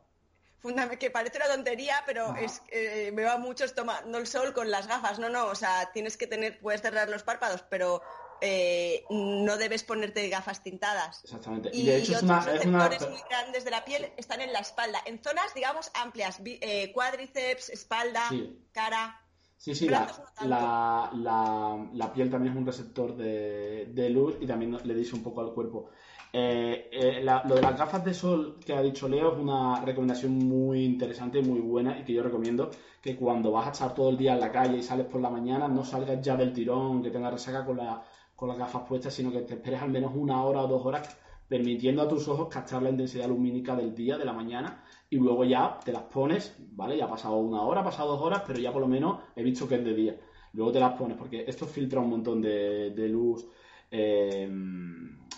O 0.62 0.70
sea, 0.72 0.98
que 0.98 1.12
parece 1.12 1.36
una 1.36 1.46
tontería, 1.46 2.02
pero 2.06 2.30
Ajá. 2.30 2.40
es 2.40 2.60
eh, 2.72 3.12
veo 3.14 3.30
a 3.30 3.38
muchos 3.38 3.72
tomando 3.76 4.18
el 4.18 4.26
sol 4.26 4.52
con 4.52 4.68
las 4.68 4.88
gafas. 4.88 5.20
No, 5.20 5.28
no, 5.28 5.46
o 5.46 5.54
sea, 5.54 5.92
tienes 5.92 6.16
que 6.16 6.26
tener, 6.26 6.58
puedes 6.58 6.82
cerrar 6.82 7.08
los 7.08 7.22
párpados, 7.22 7.62
pero 7.70 8.02
eh, 8.40 9.04
no 9.10 9.56
debes 9.56 9.82
ponerte 9.84 10.28
gafas 10.28 10.62
tintadas. 10.62 11.22
Exactamente. 11.24 11.70
Y, 11.72 11.80
Y, 11.82 11.86
de 11.86 11.96
hecho 11.98 12.12
es 12.12 12.22
otros 12.22 12.30
una, 12.46 12.54
es 12.54 12.64
una- 12.66 12.88
receptores 12.88 13.10
muy 13.20 13.28
grandes 13.28 13.64
de 13.64 13.70
la 13.70 13.84
piel 13.84 14.06
están 14.16 14.40
en 14.40 14.52
la 14.52 14.60
espalda, 14.60 15.00
en 15.06 15.22
zonas, 15.22 15.54
digamos, 15.54 15.90
amplias, 15.94 16.40
eh, 16.44 16.92
cuádriceps, 16.92 17.70
espalda, 17.70 18.22
Sí. 18.28 18.58
cara. 18.72 19.20
Sí, 19.58 19.74
sí, 19.74 19.88
la, 19.88 20.06
no 20.42 20.48
la, 20.48 21.10
la- 21.14 21.88
la 21.92 22.12
piel 22.12 22.30
también 22.30 22.52
es 22.52 22.58
un 22.58 22.66
receptor 22.66 23.16
de, 23.16 23.86
de 23.86 24.10
luz 24.10 24.36
y 24.40 24.46
también 24.46 24.76
le 24.84 24.94
dice 24.94 25.14
un 25.16 25.22
poco 25.22 25.40
al 25.40 25.52
cuerpo. 25.54 25.88
Eh, 26.32 26.90
eh, 26.92 27.22
lo 27.24 27.54
de 27.54 27.62
las 27.62 27.78
gafas 27.78 28.04
de 28.04 28.12
sol 28.12 28.58
que 28.64 28.74
ha 28.74 28.82
dicho 28.82 29.08
Leo 29.08 29.32
es 29.32 29.38
una 29.38 29.80
recomendación 29.80 30.32
muy 30.36 30.84
interesante, 30.84 31.40
muy 31.40 31.60
buena 31.60 31.98
y 31.98 32.04
que 32.04 32.12
yo 32.12 32.22
recomiendo 32.22 32.70
que 33.00 33.16
cuando 33.16 33.50
vas 33.52 33.68
a 33.68 33.70
estar 33.70 33.94
todo 33.94 34.10
el 34.10 34.18
día 34.18 34.34
en 34.34 34.40
la 34.40 34.52
calle 34.52 34.76
y 34.76 34.82
sales 34.82 35.06
por 35.06 35.20
la 35.22 35.30
mañana 35.30 35.66
no 35.68 35.82
salgas 35.84 36.20
ya 36.20 36.36
del 36.36 36.52
tirón, 36.52 37.02
que 37.02 37.10
tengas 37.10 37.32
resaca 37.32 37.64
con, 37.64 37.78
la- 37.78 38.02
con 38.36 38.48
las 38.48 38.58
gafas 38.58 38.82
puestas, 38.88 39.14
sino 39.14 39.32
que 39.32 39.40
te 39.42 39.54
esperes 39.54 39.82
al 39.82 39.90
menos 39.90 40.12
una 40.14 40.44
hora 40.44 40.62
o 40.62 40.68
dos 40.68 40.84
horas 40.86 41.16
permitiendo 41.48 42.02
a 42.02 42.08
tus 42.08 42.26
ojos 42.28 42.48
captar 42.48 42.82
la 42.82 42.90
intensidad 42.90 43.28
lumínica 43.28 43.76
del 43.76 43.94
día, 43.94 44.18
de 44.18 44.24
la 44.24 44.32
mañana, 44.32 44.84
y 45.08 45.16
luego 45.16 45.44
ya 45.44 45.78
te 45.84 45.92
las 45.92 46.02
pones, 46.02 46.54
¿vale? 46.58 46.96
Ya 46.96 47.04
ha 47.04 47.10
pasado 47.10 47.36
una 47.36 47.62
hora, 47.62 47.82
ha 47.82 47.84
pasado 47.84 48.12
dos 48.12 48.22
horas, 48.22 48.42
pero 48.46 48.58
ya 48.58 48.72
por 48.72 48.80
lo 48.82 48.88
menos 48.88 49.22
he 49.36 49.42
visto 49.44 49.68
que 49.68 49.76
es 49.76 49.84
de 49.84 49.94
día. 49.94 50.20
Luego 50.52 50.72
te 50.72 50.80
las 50.80 50.94
pones, 50.94 51.16
porque 51.16 51.44
esto 51.46 51.66
filtra 51.66 52.00
un 52.00 52.10
montón 52.10 52.42
de, 52.42 52.90
de 52.90 53.08
luz 53.08 53.46
eh, 53.90 54.50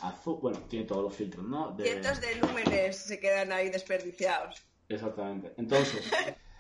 azul, 0.03 0.39
bueno, 0.41 0.59
tiene 0.69 0.87
todos 0.87 1.03
los 1.03 1.15
filtros, 1.15 1.45
¿no? 1.47 1.73
De- 1.73 1.85
Cientos 1.85 2.21
de 2.21 2.35
lúmenes 2.37 2.97
se 2.97 3.21
quedan 3.21 3.53
ahí 3.53 3.69
desperdiciados. 3.69 4.63
Exactamente. 4.89 5.53
Entonces, 5.59 6.01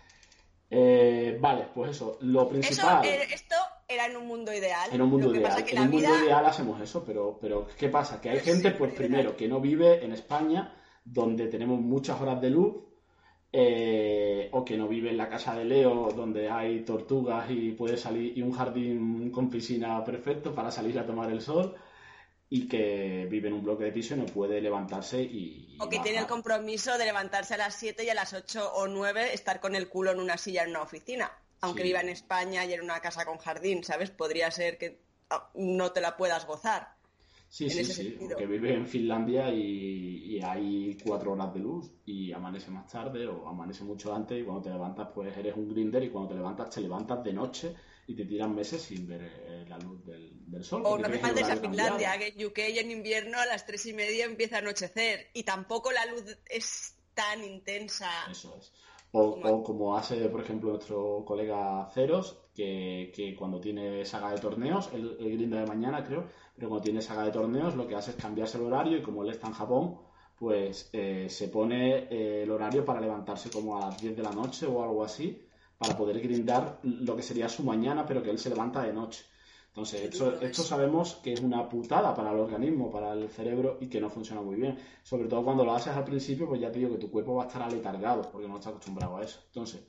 eh, 0.71 1.39
vale, 1.41 1.69
pues 1.75 1.93
eso, 1.93 2.19
lo 2.21 2.43
Eso, 2.43 2.51
principal... 2.51 3.05
eh, 3.07 3.27
esto 3.33 3.55
era 3.89 4.07
en 4.07 4.17
un 4.17 4.27
mundo 4.27 4.53
ideal. 4.53 4.91
En 4.93 5.01
un 5.01 5.09
mundo 5.09 5.29
Lo 5.29 5.33
que 5.33 5.39
ideal, 5.39 5.53
pasa 5.53 5.65
que 5.65 5.75
en 5.75 5.83
un 5.83 5.91
mundo 5.91 6.25
ideal 6.25 6.45
hacemos 6.45 6.81
eso, 6.81 7.03
pero, 7.05 7.39
pero 7.41 7.67
¿qué 7.79 7.89
pasa? 7.89 8.21
Que 8.21 8.29
hay 8.29 8.41
gente, 8.41 8.73
pues 8.73 8.93
primero, 8.93 9.35
que 9.35 9.49
no 9.49 9.61
vive 9.61 10.05
en 10.05 10.13
España, 10.13 10.75
donde 11.05 11.49
tenemos 11.49 11.81
muchas 11.81 12.21
horas 12.21 12.41
de 12.41 12.51
luz, 12.51 12.77
eh, 13.51 14.51
o 14.53 14.63
que 14.63 14.77
no 14.77 14.89
vive 14.89 15.09
en 15.09 15.17
la 15.17 15.31
casa 15.31 15.55
de 15.55 15.65
Leo, 15.65 16.11
donde 16.15 16.51
hay 16.51 16.85
tortugas 16.85 17.51
y 17.51 17.73
puede 17.73 17.97
salir, 17.97 18.37
y 18.37 18.43
un 18.43 18.53
jardín 18.53 19.31
con 19.31 19.49
piscina 19.49 20.05
perfecto 20.05 20.55
para 20.55 20.71
salir 20.71 20.99
a 20.99 21.07
tomar 21.07 21.31
el 21.31 21.41
sol, 21.41 21.75
y 22.51 22.69
que 22.69 23.27
vive 23.31 23.49
en 23.49 23.55
un 23.55 23.63
bloque 23.63 23.85
de 23.85 23.93
piso 23.93 24.15
y 24.15 24.19
no 24.19 24.27
puede 24.27 24.61
levantarse 24.61 25.23
y... 25.23 25.77
O 25.81 25.89
que 25.89 25.99
tiene 26.01 26.19
el 26.19 26.27
compromiso 26.27 26.97
de 26.99 27.07
levantarse 27.07 27.55
a 27.55 27.59
las 27.59 27.75
7 27.75 28.05
y 28.05 28.11
a 28.11 28.15
las 28.15 28.33
8 28.35 28.73
o 28.75 28.87
9 28.87 29.33
estar 29.33 29.61
con 29.61 29.75
el 29.75 29.89
culo 29.89 30.13
en 30.13 30.21
una 30.21 30.37
silla 30.37 30.65
en 30.65 30.71
una 30.71 30.83
oficina. 30.83 31.31
Aunque 31.61 31.83
Sí. 31.83 31.89
viva 31.89 32.01
en 32.01 32.09
España 32.09 32.65
y 32.65 32.73
en 32.73 32.83
una 32.83 33.01
casa 33.01 33.25
con 33.25 33.39
jardín, 33.39 33.83
¿sabes? 33.85 34.11
Podría 34.11 34.51
ser 34.51 34.79
que 34.79 35.01
ah, 35.31 35.51
no 35.55 35.93
te 35.93 36.01
la 36.01 36.17
puedas 36.17 36.47
gozar. 36.47 36.99
Sí, 37.51 37.71
sí, 37.71 37.83
sí, 37.85 38.19
porque 38.21 38.47
vive 38.47 38.75
en 38.75 38.87
Finlandia 38.87 39.51
y, 39.51 40.37
y 40.37 40.43
hay 40.43 40.99
cuatro 41.03 41.33
horas 41.33 41.53
de 41.55 41.61
luz 41.61 41.91
y 42.05 42.31
amanece 42.31 42.71
más 42.71 42.87
tarde 42.93 43.27
o 43.27 43.49
amanece 43.49 43.85
mucho 43.85 44.15
antes 44.15 44.39
y 44.39 44.45
cuando 44.45 44.63
te 44.63 44.71
levantas 44.71 45.09
pues 45.15 45.35
eres 45.37 45.57
un 45.57 45.69
grinder 45.71 46.05
y 46.05 46.11
cuando 46.11 46.29
te 46.31 46.35
levantas 46.37 46.69
te 46.69 46.83
levantas 46.83 47.25
de 47.25 47.33
noche 47.33 47.75
y 48.07 48.15
te 48.15 48.27
tiran 48.27 48.55
meses 48.55 48.83
sin 48.83 49.07
ver 49.09 49.23
eh, 49.23 49.65
la 49.67 49.79
luz 49.79 50.05
del, 50.05 50.51
del 50.51 50.63
sol. 50.63 50.83
O 50.85 50.99
no 50.99 51.07
el 51.07 51.19
faltes 51.21 51.45
a 51.45 51.61
cambiado. 51.61 51.99
Finlandia, 51.99 52.19
que 52.19 52.29
en 52.29 52.47
UK 52.47 52.59
en 52.59 52.91
invierno 52.91 53.39
a 53.39 53.47
las 53.47 53.65
3 53.67 53.87
y 53.87 53.93
media 53.95 54.27
empieza 54.27 54.57
a 54.57 54.59
anochecer. 54.61 55.31
Y 55.33 55.45
tampoco 55.45 55.91
la 55.91 56.05
luz 56.07 56.25
es 56.51 56.95
tan 57.15 57.43
intensa. 57.45 58.11
Eso 58.31 58.57
es. 58.59 58.73
O, 59.13 59.23
o 59.51 59.63
como 59.63 59.97
hace, 59.97 60.29
por 60.29 60.41
ejemplo, 60.41 60.71
nuestro 60.71 61.25
colega 61.25 61.87
Ceros, 61.95 62.27
que, 62.55 63.11
que 63.15 63.35
cuando 63.37 63.61
tiene 63.61 64.05
saga 64.05 64.31
de 64.33 64.39
torneos, 64.39 64.91
el, 64.93 65.17
el 65.21 65.33
grinder 65.33 65.61
de 65.61 65.67
mañana 65.67 66.05
creo, 66.05 66.27
pero 66.55 66.69
cuando 66.69 66.85
tiene 66.85 67.01
saga 67.03 67.25
de 67.25 67.33
torneos 67.33 67.75
lo 67.77 67.87
que 67.87 67.97
hace 67.97 68.11
es 68.13 68.17
cambiarse 68.17 68.59
el 68.59 68.65
horario 68.65 68.99
y 68.99 69.03
como 69.03 69.23
él 69.23 69.31
está 69.31 69.47
en 69.49 69.55
Japón, 69.55 69.99
pues 70.39 70.91
eh, 70.93 71.27
se 71.29 71.49
pone 71.49 72.07
eh, 72.11 72.43
el 72.45 72.51
horario 72.51 72.85
para 72.85 73.01
levantarse 73.01 73.51
como 73.51 73.77
a 73.77 73.81
las 73.87 74.01
10 74.01 74.17
de 74.17 74.23
la 74.23 74.33
noche 74.33 74.67
o 74.67 74.83
algo 74.83 75.03
así, 75.05 75.47
para 75.79 75.97
poder 75.97 76.21
grindar 76.21 76.79
lo 76.83 77.17
que 77.17 77.23
sería 77.23 77.49
su 77.49 77.63
mañana, 77.65 78.05
pero 78.07 78.23
que 78.23 78.31
él 78.31 78.39
se 78.39 78.51
levanta 78.51 78.83
de 78.83 78.93
noche. 78.93 79.25
Entonces, 79.79 80.03
esto, 80.43 80.63
sabemos 80.65 81.15
que 81.23 81.33
es 81.35 81.41
una 81.41 81.69
putada 81.69 82.13
para 82.13 82.33
el 82.33 82.41
organismo, 82.41 82.91
para 82.91 83.13
el 83.13 83.29
cerebro 83.29 83.79
y 83.81 83.87
que 83.89 84.01
no 84.01 84.11
funciona 84.11 84.41
muy 84.43 84.57
bien. 84.57 84.77
Sobre 85.05 85.29
todo 85.29 85.45
cuando 85.45 85.65
lo 85.65 85.73
haces 85.73 85.95
al 85.95 86.03
principio, 86.05 86.49
pues 86.49 86.61
ya 86.61 86.73
te 86.73 86.81
digo 86.81 86.91
que 86.91 86.99
tu 86.99 87.11
cuerpo 87.13 87.37
va 87.37 87.45
a 87.45 87.47
estar 87.47 87.63
aletargado 87.63 88.23
porque 88.23 88.49
no 88.49 88.57
está 88.57 88.71
acostumbrado 88.71 89.17
a 89.17 89.23
eso. 89.23 89.41
Entonces, 89.47 89.83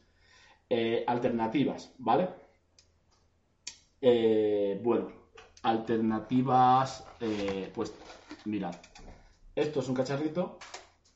eh, 0.70 1.04
alternativas, 1.08 1.92
¿vale? 1.98 2.30
Eh, 4.00 4.80
bueno, 4.84 5.12
alternativas, 5.64 7.04
eh, 7.20 7.72
pues 7.74 7.92
mirad, 8.46 8.76
esto 9.56 9.80
es 9.80 9.90
un 9.90 9.96
cacharrito, 9.96 10.60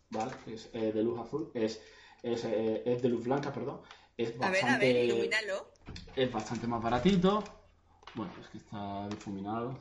¿vale? 0.09 0.31
Que 0.43 0.55
es 0.55 0.71
de 0.71 1.03
luz 1.03 1.19
azul, 1.19 1.51
es, 1.53 1.79
es, 2.23 2.43
es 2.43 3.01
de 3.03 3.09
luz 3.09 3.23
blanca, 3.23 3.53
perdón. 3.53 3.81
Es 4.17 4.29
A 4.29 4.33
ver, 4.33 4.45
a 4.45 4.49
bastante, 4.49 4.93
ver, 4.93 5.05
ilumínalo. 5.05 5.67
es 6.15 6.31
bastante 6.31 6.65
más 6.65 6.81
baratito. 6.81 7.43
Bueno, 8.15 8.31
es 8.41 8.47
que 8.49 8.57
está 8.59 9.07
difuminado. 9.09 9.77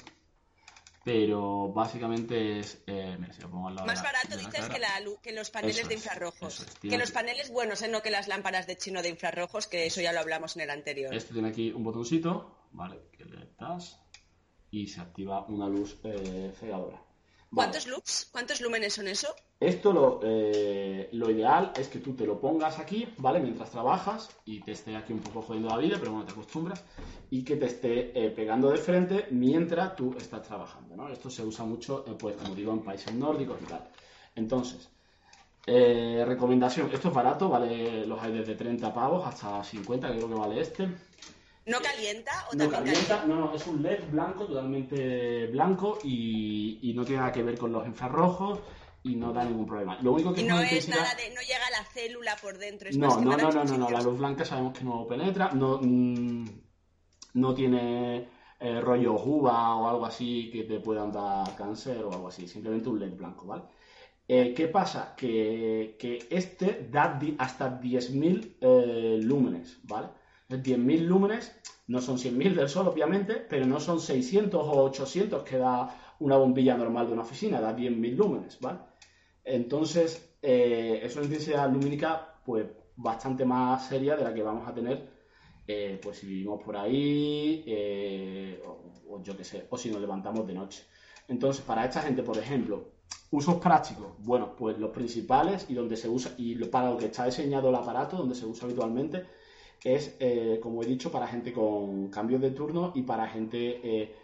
Pero 1.04 1.72
básicamente 1.72 2.60
es. 2.60 2.80
eh, 2.86 3.16
mira, 3.18 3.32
si 3.32 3.42
lo 3.42 3.50
pongo 3.50 3.68
al 3.68 3.74
lado 3.74 3.86
Más 3.88 3.98
de 3.98 4.04
la- 4.04 4.12
barato 4.12 4.28
de 4.28 4.36
la 4.36 4.48
dices 4.48 4.60
cara. 4.68 4.74
que, 4.74 4.80
la 4.80 5.20
que 5.20 5.32
los 5.32 5.50
paneles 5.50 5.78
Eso 5.78 5.88
de 5.88 5.94
es, 5.94 6.00
infrarrojos. 6.04 6.54
eso 6.60 6.62
es, 6.64 6.78
que 6.78 6.96
los 6.96 7.08
que- 7.08 7.14
paneles 7.14 7.50
buenos, 7.50 7.82
¿eh? 7.82 7.88
no 7.88 8.02
que 8.02 8.10
las 8.12 8.28
lámparas 8.28 8.68
de 8.68 8.76
chino 8.76 9.02
de 9.02 9.08
infrarrojos, 9.08 9.66
que 9.66 9.86
eso 9.86 10.00
ya 10.00 10.12
lo 10.12 10.20
hablamos 10.20 10.54
en 10.54 10.62
el 10.62 10.70
anterior. 10.70 11.12
Este 11.12 11.32
tiene 11.32 11.48
aquí 11.48 11.72
un 11.72 11.82
botoncito, 11.82 12.68
¿vale? 12.70 13.00
Que 13.18 13.24
le 13.24 13.48
das 13.58 13.98
y 14.70 14.86
se 14.86 15.00
activa 15.00 15.44
una 15.46 15.68
luz 15.68 15.98
eh, 16.04 16.52
cegadora. 16.58 16.98
Vale. 16.98 17.68
¿Cuántos 17.70 17.86
lux? 17.88 18.28
¿Cuántos 18.30 18.60
lúmenes 18.60 18.94
son 18.94 19.08
eso? 19.08 19.34
Esto 19.62 19.92
lo, 19.92 20.20
eh, 20.25 21.09
lo 21.12 21.31
ideal 21.31 21.72
es 21.77 21.87
que 21.87 22.01
tú 22.01 22.14
te 22.14 22.27
lo 22.27 22.40
pongas 22.40 22.81
aquí, 22.81 23.07
¿vale? 23.18 23.38
Mientras 23.38 23.70
trabajas 23.70 24.31
y 24.44 24.59
te 24.59 24.72
esté 24.72 24.96
aquí 24.96 25.12
un 25.12 25.20
poco 25.20 25.40
jodiendo 25.42 25.68
la 25.68 25.79
vida, 25.79 25.96
pero 26.01 26.11
bueno, 26.11 26.27
te 26.27 26.33
acostumbras, 26.33 26.83
y 27.31 27.44
que 27.44 27.55
te 27.55 27.66
esté 27.66 28.11
eh, 28.12 28.31
pegando 28.31 28.70
de 28.70 28.79
frente 28.79 29.27
mientras 29.31 29.94
tú 29.94 30.16
estás 30.18 30.42
trabajando, 30.42 30.96
¿no? 30.96 31.09
Esto 31.09 31.31
se 31.31 31.44
usa 31.44 31.64
mucho, 31.64 32.05
eh, 32.09 32.14
pues 32.18 32.35
como 32.37 32.57
digo, 32.57 32.72
en 32.72 32.81
países 32.81 33.14
nórdicos 33.14 33.57
y 33.62 33.66
tal. 33.66 33.88
Entonces, 34.35 34.88
recomendación, 35.64 36.90
esto 36.92 37.09
es 37.09 37.14
barato, 37.14 37.48
vale, 37.48 38.05
los 38.05 38.20
hay 38.20 38.33
desde 38.33 38.57
30 38.57 38.92
pavos 38.92 39.25
hasta 39.25 39.62
50, 39.62 40.09
que 40.09 40.14
creo 40.16 40.29
que 40.29 40.35
vale 40.35 40.61
este. 40.61 40.88
¿No 41.66 41.79
calienta 41.79 42.33
o 42.51 42.57
No 42.57 42.68
también 42.68 42.70
calienta, 42.70 43.18
calienta? 43.18 43.27
no, 43.27 43.46
no, 43.46 43.55
es 43.55 43.66
un 43.68 43.81
LED 43.81 44.11
blanco, 44.11 44.44
totalmente 44.46 45.46
blanco 45.46 45.98
y, 46.03 46.81
y 46.83 46.92
no 46.94 47.05
tiene 47.05 47.20
nada 47.20 47.33
que 47.33 47.44
ver 47.44 47.57
con 47.57 47.70
los 47.70 47.87
infrarrojos 47.87 48.59
y 49.04 49.16
no 49.16 49.32
da 49.32 49.44
ningún 49.44 49.66
problema. 49.66 49.98
Lo 50.02 50.12
único 50.12 50.32
que 50.32 50.40
Y 50.40 50.44
es 50.44 50.48
no 50.48 50.60
es 50.60 50.64
intensidad... 50.64 50.96
nada 50.98 51.14
de... 51.14 51.34
no 51.34 51.40
llega 51.40 51.66
a 51.66 51.70
la 51.82 51.84
célula 51.92 52.36
por 52.40 52.58
dentro. 52.58 52.88
Es 52.88 52.96
No, 52.96 53.08
más 53.08 53.24
no, 53.24 53.36
no, 53.36 53.64
no, 53.64 53.76
no, 53.78 53.90
la 53.90 54.00
luz 54.00 54.18
blanca 54.18 54.44
sabemos 54.44 54.78
que 54.78 54.84
no 54.84 55.06
penetra, 55.06 55.50
no, 55.52 55.78
mm, 55.82 56.44
no 57.34 57.54
tiene 57.54 58.28
eh, 58.60 58.80
rollo 58.80 59.14
uva 59.14 59.74
o 59.76 59.88
algo 59.88 60.06
así 60.06 60.50
que 60.52 60.64
te 60.64 60.78
puedan 60.80 61.10
dar 61.10 61.54
cáncer 61.56 62.04
o 62.04 62.12
algo 62.12 62.28
así, 62.28 62.46
simplemente 62.46 62.88
un 62.88 63.00
LED 63.00 63.16
blanco, 63.16 63.46
¿vale? 63.46 63.64
Eh, 64.28 64.54
¿Qué 64.54 64.68
pasa? 64.68 65.14
Que, 65.16 65.96
que 65.98 66.26
este 66.30 66.88
da 66.90 67.18
di- 67.18 67.34
hasta 67.38 67.80
10.000 67.80 68.56
eh, 68.60 69.18
lúmenes, 69.20 69.80
¿vale? 69.82 70.08
Es 70.48 70.62
10.000 70.62 71.04
lúmenes, 71.06 71.52
no 71.88 72.00
son 72.00 72.18
100.000 72.18 72.54
del 72.54 72.68
sol, 72.68 72.86
obviamente, 72.86 73.34
pero 73.34 73.66
no 73.66 73.80
son 73.80 73.98
600 74.00 74.62
o 74.62 74.84
800 74.84 75.42
que 75.42 75.56
da 75.58 76.14
una 76.20 76.36
bombilla 76.36 76.76
normal 76.76 77.08
de 77.08 77.14
una 77.14 77.22
oficina, 77.22 77.60
da 77.60 77.74
10.000 77.74 78.14
lúmenes, 78.16 78.60
¿vale? 78.60 78.78
Entonces, 79.44 80.37
eh, 80.42 81.00
es 81.02 81.16
una 81.16 81.24
intensidad 81.24 81.70
lumínica, 81.70 82.40
pues, 82.44 82.66
bastante 82.96 83.44
más 83.44 83.87
seria 83.88 84.16
de 84.16 84.24
la 84.24 84.35
que 84.35 84.42
vamos 84.42 84.68
a 84.68 84.74
tener 84.74 85.22
eh, 85.66 86.00
pues 86.02 86.18
si 86.18 86.26
vivimos 86.26 86.62
por 86.62 86.76
ahí, 86.76 87.62
eh, 87.66 88.61
o, 88.66 89.14
o 89.14 89.22
yo 89.22 89.37
qué 89.37 89.44
sé, 89.44 89.66
o 89.70 89.78
si 89.78 89.90
nos 89.90 90.00
levantamos 90.00 90.46
de 90.46 90.55
noche. 90.55 90.85
Entonces, 91.28 91.64
para 91.64 91.85
esta 91.85 92.02
gente, 92.02 92.22
por 92.22 92.37
ejemplo, 92.37 92.90
usos 93.31 93.57
prácticos, 93.57 94.12
bueno, 94.18 94.57
pues 94.57 94.78
los 94.78 94.90
principales 94.90 95.66
y 95.68 95.74
donde 95.74 95.96
se 95.96 96.09
usa, 96.09 96.35
y 96.37 96.57
para 96.66 96.90
lo 96.90 96.96
que 96.98 97.07
está 97.07 97.26
diseñado 97.26 97.68
el 97.68 97.76
aparato, 97.76 98.16
donde 98.16 98.35
se 98.35 98.44
usa 98.44 98.66
habitualmente, 98.66 99.24
es, 99.85 100.16
eh, 100.20 100.59
como 100.62 100.83
he 100.83 100.87
dicho, 100.87 101.11
para 101.12 101.28
gente 101.28 101.52
con 101.52 102.09
cambios 102.09 102.40
de 102.40 102.50
turno 102.50 102.92
y 102.94 103.02
para 103.02 103.28
gente 103.28 104.16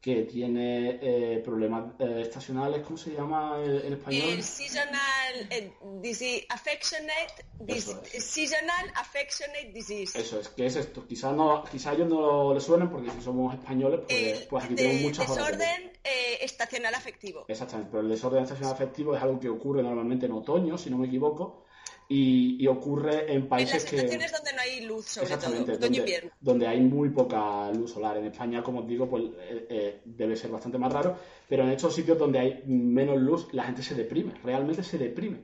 que 0.00 0.22
tiene 0.22 0.98
eh, 1.02 1.42
problemas 1.44 1.92
eh, 1.98 2.20
estacionales, 2.22 2.82
¿cómo 2.84 2.96
se 2.96 3.10
llama 3.12 3.56
en, 3.64 3.92
español? 3.94 4.28
El 4.30 4.42
seasonal 4.44 5.48
eh, 5.50 5.72
disease, 6.00 6.46
affectionate, 6.48 7.34
dis- 7.58 7.78
Eso 7.78 8.02
es. 8.14 8.22
seasonal 8.24 8.86
affectionate 8.94 9.72
disease. 9.72 10.16
Eso 10.20 10.38
es, 10.38 10.48
¿qué 10.50 10.66
es 10.66 10.76
esto? 10.76 11.04
Quizás 11.04 11.34
no, 11.34 11.64
quizá 11.64 11.90
a 11.90 11.94
ellos 11.94 12.08
no 12.08 12.54
les 12.54 12.62
suenen 12.62 12.88
porque 12.90 13.10
si 13.10 13.20
somos 13.22 13.52
españoles, 13.54 14.00
pues, 14.06 14.40
El 14.42 14.46
pues 14.48 14.64
aquí 14.64 14.74
de- 14.74 14.82
tenemos 14.82 15.02
muchas 15.02 15.30
horas. 15.30 15.46
desorden 15.58 15.92
eh, 16.04 16.38
estacional 16.42 16.94
afectivo. 16.94 17.44
Exactamente, 17.48 17.90
pero 17.90 18.02
el 18.04 18.08
desorden 18.08 18.44
estacional 18.44 18.74
afectivo 18.74 19.16
es 19.16 19.22
algo 19.22 19.40
que 19.40 19.48
ocurre 19.48 19.82
normalmente 19.82 20.26
en 20.26 20.32
otoño, 20.32 20.78
si 20.78 20.90
no 20.90 20.98
me 20.98 21.08
equivoco, 21.08 21.64
y, 22.08 22.56
y 22.62 22.66
ocurre 22.66 23.30
en 23.32 23.42
En 23.42 23.48
países 23.48 23.84
que... 23.84 23.96
donde 23.96 24.52
no 24.54 24.60
hay 24.60 24.80
luz, 24.80 25.06
sobre 25.06 25.26
todo, 25.28 25.36
Exactamente, 25.36 25.72
otoño 25.72 26.04
e 26.04 26.20
donde, 26.20 26.32
donde 26.40 26.66
hay 26.66 26.80
muy 26.80 27.10
poca 27.10 27.70
luz 27.72 27.92
solar. 27.92 28.16
En 28.16 28.26
España, 28.26 28.62
como 28.62 28.80
os 28.80 28.88
digo, 28.88 29.08
pues 29.08 29.24
eh, 29.24 29.66
eh, 29.68 30.00
debe 30.04 30.34
ser 30.34 30.50
bastante 30.50 30.78
más 30.78 30.92
raro, 30.92 31.18
pero 31.48 31.64
en 31.64 31.70
estos 31.70 31.94
sitios 31.94 32.18
donde 32.18 32.38
hay 32.38 32.62
menos 32.66 33.18
luz, 33.18 33.48
la 33.52 33.64
gente 33.64 33.82
se 33.82 33.94
deprime, 33.94 34.32
realmente 34.42 34.82
se 34.82 34.96
deprime, 34.96 35.40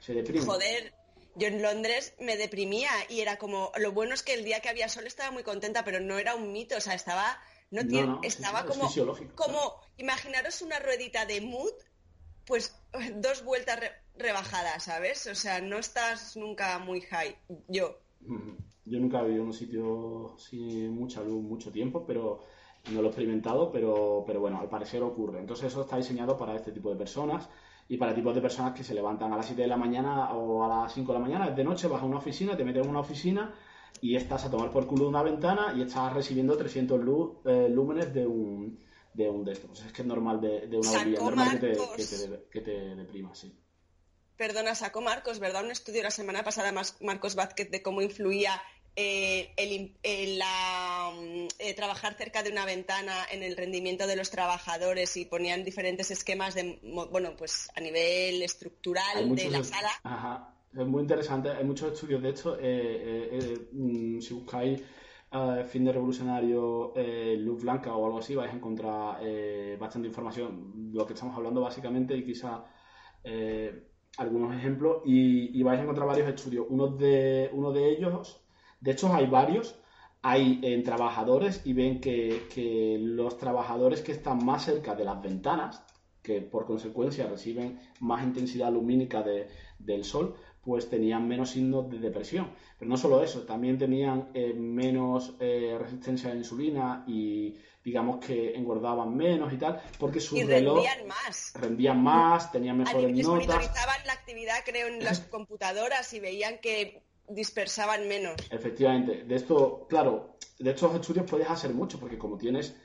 se 0.00 0.12
deprime. 0.14 0.44
Joder, 0.44 0.92
yo 1.36 1.46
en 1.46 1.62
Londres 1.62 2.14
me 2.18 2.36
deprimía 2.36 2.90
y 3.08 3.20
era 3.20 3.36
como, 3.36 3.70
lo 3.76 3.92
bueno 3.92 4.14
es 4.14 4.24
que 4.24 4.34
el 4.34 4.44
día 4.44 4.58
que 4.60 4.68
había 4.68 4.88
sol 4.88 5.06
estaba 5.06 5.30
muy 5.30 5.44
contenta, 5.44 5.84
pero 5.84 6.00
no 6.00 6.18
era 6.18 6.34
un 6.34 6.52
mito, 6.52 6.76
o 6.76 6.80
sea, 6.80 6.94
estaba, 6.94 7.38
no, 7.70 7.86
tiene- 7.86 8.08
no, 8.08 8.20
estaba 8.24 8.60
es 8.60 8.66
como, 8.66 8.90
como, 9.36 9.76
imaginaros 9.98 10.62
una 10.62 10.80
ruedita 10.80 11.26
de 11.26 11.40
mood, 11.42 11.72
pues 12.44 12.74
dos 13.16 13.44
vueltas 13.44 13.78
re- 13.78 13.92
rebajadas, 14.18 14.84
¿sabes? 14.84 15.26
O 15.26 15.34
sea, 15.34 15.60
no 15.60 15.78
estás 15.78 16.36
nunca 16.36 16.78
muy 16.78 17.00
high, 17.02 17.36
yo. 17.68 17.98
Yo 18.84 18.98
nunca 18.98 19.20
he 19.20 19.24
vivido 19.24 19.42
en 19.42 19.48
un 19.48 19.54
sitio 19.54 20.34
sin 20.38 20.90
mucha 20.92 21.22
luz 21.22 21.42
mucho 21.42 21.70
tiempo, 21.70 22.04
pero 22.06 22.40
no 22.90 23.00
lo 23.00 23.08
he 23.08 23.10
experimentado, 23.10 23.70
pero, 23.70 24.24
pero 24.26 24.40
bueno, 24.40 24.60
al 24.60 24.68
parecer 24.68 25.02
ocurre. 25.02 25.40
Entonces 25.40 25.66
eso 25.66 25.82
está 25.82 25.96
diseñado 25.96 26.36
para 26.36 26.56
este 26.56 26.72
tipo 26.72 26.90
de 26.90 26.96
personas 26.96 27.48
y 27.88 27.96
para 27.96 28.14
tipos 28.14 28.34
de 28.34 28.40
personas 28.40 28.74
que 28.74 28.84
se 28.84 28.94
levantan 28.94 29.32
a 29.32 29.36
las 29.36 29.46
7 29.46 29.62
de 29.62 29.68
la 29.68 29.76
mañana 29.76 30.32
o 30.32 30.64
a 30.64 30.68
las 30.68 30.92
5 30.92 31.12
de 31.12 31.18
la 31.18 31.24
mañana, 31.24 31.48
es 31.48 31.56
de 31.56 31.64
noche, 31.64 31.88
vas 31.88 32.02
a 32.02 32.06
una 32.06 32.18
oficina, 32.18 32.56
te 32.56 32.64
metes 32.64 32.84
en 32.84 32.90
una 32.90 33.00
oficina 33.00 33.54
y 34.00 34.14
estás 34.14 34.44
a 34.44 34.50
tomar 34.50 34.70
por 34.70 34.86
culo 34.86 35.08
una 35.08 35.22
ventana 35.22 35.74
y 35.76 35.82
estás 35.82 36.12
recibiendo 36.12 36.56
300 36.56 37.02
luz, 37.02 37.38
eh, 37.44 37.68
lúmenes 37.70 38.12
de 38.12 38.26
un, 38.26 38.78
de 39.14 39.28
un 39.28 39.44
de 39.44 39.52
estos. 39.52 39.70
Pues 39.70 39.84
es 39.84 39.92
que 39.92 40.02
es 40.02 40.08
normal 40.08 40.40
de, 40.40 40.66
de 40.66 40.78
una 40.78 41.04
normal 41.04 41.50
que 41.52 41.68
te, 41.68 41.76
que 41.96 42.04
te, 42.04 42.48
que 42.50 42.60
te 42.60 42.94
deprima, 42.94 43.34
sí. 43.34 43.54
Perdona, 44.38 44.74
sacó 44.74 45.00
Marcos, 45.00 45.40
¿verdad? 45.40 45.64
Un 45.64 45.70
estudio 45.70 46.02
la 46.02 46.10
semana 46.10 46.44
pasada, 46.44 46.72
Marcos 47.00 47.34
Vázquez, 47.34 47.70
de 47.70 47.82
cómo 47.82 48.00
influía 48.00 48.62
eh, 48.96 49.52
el, 49.56 50.38
la, 50.38 51.12
mm, 51.14 51.48
eh, 51.58 51.74
trabajar 51.74 52.14
cerca 52.14 52.42
de 52.42 52.50
una 52.50 52.64
ventana 52.64 53.14
en 53.30 53.42
el 53.42 53.56
rendimiento 53.56 54.06
de 54.06 54.16
los 54.16 54.30
trabajadores 54.30 55.16
y 55.16 55.24
ponían 55.24 55.64
diferentes 55.64 56.10
esquemas 56.10 56.54
de, 56.54 56.78
bueno, 57.10 57.36
pues 57.36 57.68
a 57.76 57.80
nivel 57.80 58.42
estructural 58.42 59.34
de 59.34 59.50
la 59.50 59.64
sala. 59.64 59.90
Ajá. 60.04 60.54
Es 60.72 60.86
muy 60.86 61.02
interesante, 61.02 61.50
hay 61.50 61.64
muchos 61.64 61.92
estudios 61.92 62.22
de 62.22 62.30
esto. 62.30 62.56
eh, 62.60 63.68
mm, 63.72 64.20
si 64.20 64.34
buscáis 64.34 64.80
fin 65.66 65.84
de 65.84 65.92
revolucionario, 65.92 66.92
eh, 66.96 67.36
luz 67.38 67.62
blanca 67.62 67.94
o 67.94 68.06
algo 68.06 68.18
así, 68.18 68.34
vais 68.34 68.50
a 68.50 68.56
encontrar 68.56 69.18
eh, 69.20 69.76
bastante 69.78 70.08
información. 70.08 70.90
Lo 70.92 71.06
que 71.06 71.12
estamos 71.12 71.36
hablando 71.36 71.60
básicamente 71.60 72.16
y 72.16 72.24
quizá 72.24 72.64
eh, 73.24 73.87
algunos 74.18 74.54
ejemplos. 74.54 75.02
Y, 75.06 75.62
vais 75.62 75.78
a 75.80 75.82
encontrar 75.82 76.06
varios 76.06 76.28
estudios. 76.28 76.66
Uno 76.68 76.88
de, 76.88 77.48
uno 77.52 77.72
de 77.72 77.90
ellos, 77.90 78.40
de 78.80 78.90
hecho 78.92 79.12
hay 79.14 79.26
varios, 79.26 79.80
hay 80.22 80.60
en 80.62 80.82
trabajadores 80.82 81.62
y 81.64 81.72
ven 81.72 82.00
que, 82.00 82.46
que 82.54 82.98
los 83.00 83.38
trabajadores 83.38 84.02
que 84.02 84.12
están 84.12 84.44
más 84.44 84.64
cerca 84.64 84.94
de 84.94 85.04
las 85.04 85.22
ventanas, 85.22 85.84
que 86.22 86.42
por 86.42 86.66
consecuencia 86.66 87.26
reciben 87.26 87.78
más 88.00 88.22
intensidad 88.24 88.70
lumínica 88.72 89.22
de- 89.22 89.48
del 89.78 90.04
sol, 90.04 90.34
pues 90.62 90.88
tenían 90.88 91.26
menos 91.26 91.50
signos 91.50 91.88
de 91.90 91.98
depresión. 91.98 92.50
Pero 92.78 92.88
no 92.90 92.96
solo 92.96 93.22
eso, 93.22 93.42
también 93.42 93.78
tenían 93.78 94.30
eh, 94.34 94.52
menos 94.54 95.34
eh, 95.40 95.76
resistencia 95.78 96.30
a 96.30 96.32
la 96.34 96.38
insulina 96.38 97.04
y 97.06 97.54
digamos 97.84 98.24
que 98.24 98.54
engordaban 98.54 99.16
menos 99.16 99.52
y 99.52 99.56
tal, 99.56 99.80
porque 99.98 100.20
su 100.20 100.36
Y 100.36 100.42
reloj 100.44 100.76
rendían 100.84 101.06
más. 101.08 101.52
rendían 101.54 102.02
más, 102.02 102.52
tenían 102.52 102.76
mejores 102.78 103.10
notas. 103.16 103.26
monitorizaban 103.28 103.96
la 104.06 104.12
actividad, 104.12 104.56
creo, 104.64 104.88
en 104.88 105.02
las 105.02 105.20
computadoras 105.30 106.12
y 106.12 106.20
veían 106.20 106.58
que 106.58 107.02
dispersaban 107.28 108.08
menos. 108.08 108.36
Efectivamente, 108.50 109.24
de 109.24 109.34
esto, 109.34 109.86
claro, 109.88 110.36
de 110.58 110.70
estos 110.70 110.94
estudios 110.94 111.24
puedes 111.30 111.48
hacer 111.48 111.72
mucho, 111.72 111.98
porque 112.00 112.18
como 112.18 112.36
tienes, 112.36 112.76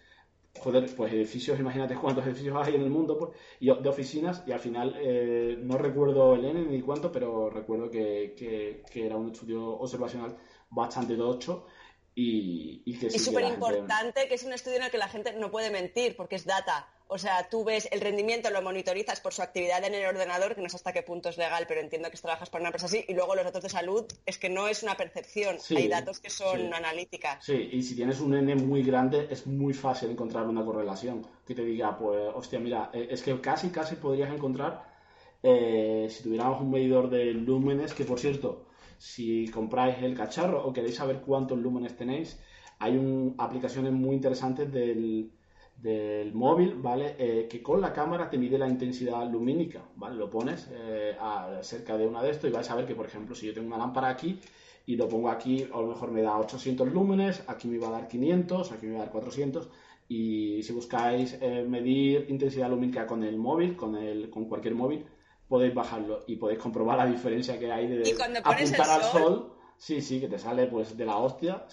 joder, 0.60 0.89
pues 0.96 1.12
edificios, 1.13 1.60
imagínate 1.60 1.96
cuántos 1.96 2.26
edificios 2.26 2.56
hay 2.66 2.76
en 2.76 2.82
el 2.84 2.89
mundo, 2.89 3.18
pues, 3.18 3.32
y 3.60 3.66
de 3.68 3.89
oficinas, 3.89 4.44
y 4.46 4.52
al 4.52 4.60
final, 4.60 4.96
eh, 5.00 5.58
no 5.60 5.78
recuerdo 5.78 6.36
el 6.36 6.46
N 6.46 6.66
ni 6.66 6.82
cuánto, 6.82 7.12
pero 7.12 7.50
recuerdo 7.50 7.89
que, 7.89 8.36
que- 8.38 8.84
que 8.92 9.06
era 9.06 9.18
un 9.18 9.32
estudio 9.32 9.66
observacional 9.78 10.38
bastante 10.70 11.16
tocho 11.16 11.66
y, 12.16 12.84
y 12.86 12.98
que 13.00 13.08
Es 13.08 13.24
súper 13.24 13.42
la 13.44 13.50
gente- 13.52 13.66
importante 13.66 14.28
que 14.28 14.36
es 14.36 14.44
un 14.44 14.54
estudio 14.54 14.78
en 14.78 14.84
el 14.84 14.92
que 14.92 14.98
la 15.00 15.08
gente 15.08 15.34
no 15.34 15.50
puede 15.50 15.72
mentir 15.72 16.16
porque 16.16 16.36
es 16.36 16.46
data. 16.46 16.88
O 17.08 17.18
sea, 17.18 17.48
tú 17.50 17.63
ves 17.63 17.88
el 17.92 18.02
rendimiento, 18.02 18.50
lo 18.50 18.62
monitorizas 18.62 19.20
por 19.20 19.34
su 19.34 19.42
actividad 19.42 19.84
en 19.84 19.94
el 19.94 20.06
ordenador, 20.06 20.56
que 20.56 20.62
no 20.62 20.70
sé 20.70 20.78
hasta 20.78 20.94
qué 20.94 21.04
punto 21.04 21.30
es 21.30 21.38
legal, 21.38 21.66
pero 21.68 21.82
entiendo 21.82 22.10
que 22.10 22.18
trabajas 22.18 22.50
para 22.50 22.62
una 22.62 22.70
empresa 22.70 22.88
así, 22.88 23.06
y 23.08 23.13
luego 23.13 23.36
los 23.36 23.44
datos 23.44 23.62
de 23.62 23.70
salud 23.70 24.06
es 24.26 24.38
que 24.38 24.50
no 24.50 24.68
es 24.68 24.82
una 24.84 24.96
percepción, 24.96 25.60
Sí, 25.60 25.76
hay 25.76 25.88
datos 25.89 26.20
que 26.20 26.30
son 26.30 26.60
sí. 26.60 26.70
analíticas. 26.74 27.44
Sí, 27.44 27.70
y 27.72 27.84
si 27.84 27.96
tienes 27.96 28.20
un 28.20 28.34
N 28.34 28.56
muy 28.56 28.84
grande, 28.84 29.28
es 29.30 29.46
muy 29.46 29.74
fácil 29.74 30.10
encontrar 30.12 30.48
una 30.48 30.63
correlación 30.63 31.28
que 31.46 31.54
te 31.54 31.63
diga, 31.63 31.98
pues, 31.98 32.32
hostia, 32.34 32.60
mira, 32.60 32.89
eh, 32.94 33.08
es 33.12 33.22
que 33.22 33.39
casi, 33.42 33.70
casi 33.70 33.96
podrías 33.96 34.34
encontrar, 34.34 34.84
eh, 35.44 36.08
si 36.10 36.24
tuviéramos 36.24 36.62
un 36.62 36.72
medidor 36.72 37.10
de 37.10 37.26
lúmenes, 37.34 37.94
que 37.94 38.06
por 38.06 38.20
cierto, 38.20 38.66
si 38.98 39.50
compráis 39.50 39.98
el 40.02 40.16
cacharro 40.16 40.66
o 40.66 40.72
queréis 40.72 40.96
saber 40.96 41.20
cuántos 41.22 41.58
lúmenes 41.58 41.96
tenéis, 41.98 42.39
hay 42.80 42.98
un, 42.98 43.36
aplicaciones 43.38 43.92
muy 43.92 44.16
interesantes 44.16 44.72
del, 44.72 45.32
del 45.84 46.34
móvil, 46.34 46.76
¿vale? 46.76 47.15
Eh, 47.19 47.48
que 47.50 47.62
con 47.62 47.82
la 47.82 47.91
cámara 47.91 48.30
te 48.30 48.38
mide 48.38 48.58
la 48.58 48.69
intensidad 48.69 49.30
lumínica, 49.30 49.82
¿vale? 49.96 50.15
Lo 50.15 50.30
pones 50.30 50.69
eh, 50.72 51.15
a- 51.19 51.60
cerca 51.62 51.98
de 51.98 52.08
una 52.08 52.24
de 52.24 52.32
estos 52.32 52.50
y 52.50 52.54
vais 52.54 52.69
a 52.72 52.76
ver 52.76 52.86
que, 52.86 52.96
por 52.96 53.06
ejemplo, 53.06 53.36
si 53.36 53.48
yo 53.48 53.54
tengo 53.54 53.67
una 53.67 53.78
lámpara 53.78 54.08
aquí, 54.08 54.39
y 54.86 54.96
lo 54.96 55.08
pongo 55.10 55.30
aquí, 55.30 55.63
a 55.74 55.78
lo 55.82 55.88
mejor 55.88 56.12
me 56.12 56.22
da 56.22 56.38
800 56.39 56.91
lúmenes, 56.91 57.43
aquí 57.48 57.67
me 57.67 57.78
va 57.80 57.89
a 57.89 57.91
dar 57.91 58.08
500, 58.08 58.72
aquí 58.72 58.86
me 58.86 58.93
va 58.93 59.00
a 59.00 59.04
dar 59.04 59.12
400. 59.12 59.69
Y 60.08 60.62
si 60.63 60.72
buscáis 60.74 61.38
eh, 61.41 61.65
medir 61.67 62.28
intensidad 62.30 62.69
lumínica 62.69 63.06
con 63.06 63.24
el 63.24 63.38
móvil, 63.38 63.76
con, 63.76 63.96
el, 63.98 64.30
con 64.30 64.46
cualquier 64.46 64.76
móvil, 64.76 65.06
podéis 65.50 65.74
bajarlo 65.74 66.24
y 66.28 66.38
podéis 66.38 66.60
comprobar 66.60 66.98
la 66.98 67.06
diferencia 67.06 67.60
que 67.60 67.72
hay 67.72 67.88
de 67.88 68.04
apuntar 68.78 68.89
al 68.89 69.04
sol- 69.04 69.22
sol. 69.24 69.54
Sí, 69.78 70.02
sí, 70.02 70.19
que 70.22 70.28
te 70.30 70.39
sale 70.39 70.67
pues 70.67 70.96
de 70.98 71.06
la 71.06 71.17
hostia, 71.17 71.65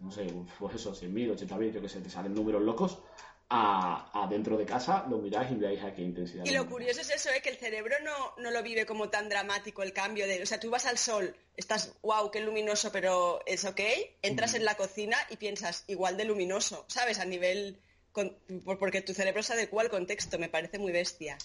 no 0.00 0.10
sé, 0.10 0.26
pues 0.58 0.74
eso, 0.76 0.94
100.000, 0.94 1.30
80.000, 1.36 1.72
yo 1.72 1.80
que 1.82 1.88
sé, 1.88 2.00
te 2.00 2.08
salen 2.10 2.34
números 2.34 2.62
locos. 2.62 3.02
A, 3.50 4.10
a 4.12 4.26
dentro 4.26 4.58
de 4.58 4.66
casa 4.66 5.06
lo 5.08 5.16
miráis 5.18 5.50
y 5.50 5.54
veáis 5.54 5.82
a 5.82 5.94
qué 5.94 6.02
intensidad. 6.02 6.44
Y 6.44 6.50
lo 6.50 6.68
curioso 6.68 7.00
es 7.00 7.08
eso, 7.08 7.30
¿eh? 7.30 7.40
que 7.42 7.48
el 7.48 7.56
cerebro 7.56 7.96
no, 8.04 8.34
no 8.36 8.50
lo 8.50 8.62
vive 8.62 8.84
como 8.84 9.08
tan 9.08 9.30
dramático 9.30 9.82
el 9.82 9.94
cambio 9.94 10.26
de... 10.26 10.42
O 10.42 10.46
sea, 10.46 10.60
tú 10.60 10.68
vas 10.68 10.84
al 10.84 10.98
sol, 10.98 11.34
estás, 11.56 11.94
wow, 12.02 12.30
qué 12.30 12.40
luminoso, 12.40 12.92
pero 12.92 13.40
es 13.46 13.64
ok, 13.64 13.80
entras 14.20 14.52
en 14.52 14.66
la 14.66 14.74
cocina 14.74 15.16
y 15.30 15.36
piensas 15.38 15.84
igual 15.86 16.18
de 16.18 16.26
luminoso, 16.26 16.84
¿sabes? 16.88 17.18
A 17.20 17.24
nivel... 17.24 17.78
con- 18.12 18.36
por- 18.66 18.78
porque 18.78 19.00
tu 19.00 19.14
cerebro 19.14 19.42
se 19.42 19.54
adecua 19.54 19.82
al 19.82 19.88
contexto, 19.88 20.38
me 20.38 20.50
parece 20.50 20.78
muy 20.78 20.92
bestia. 20.92 21.38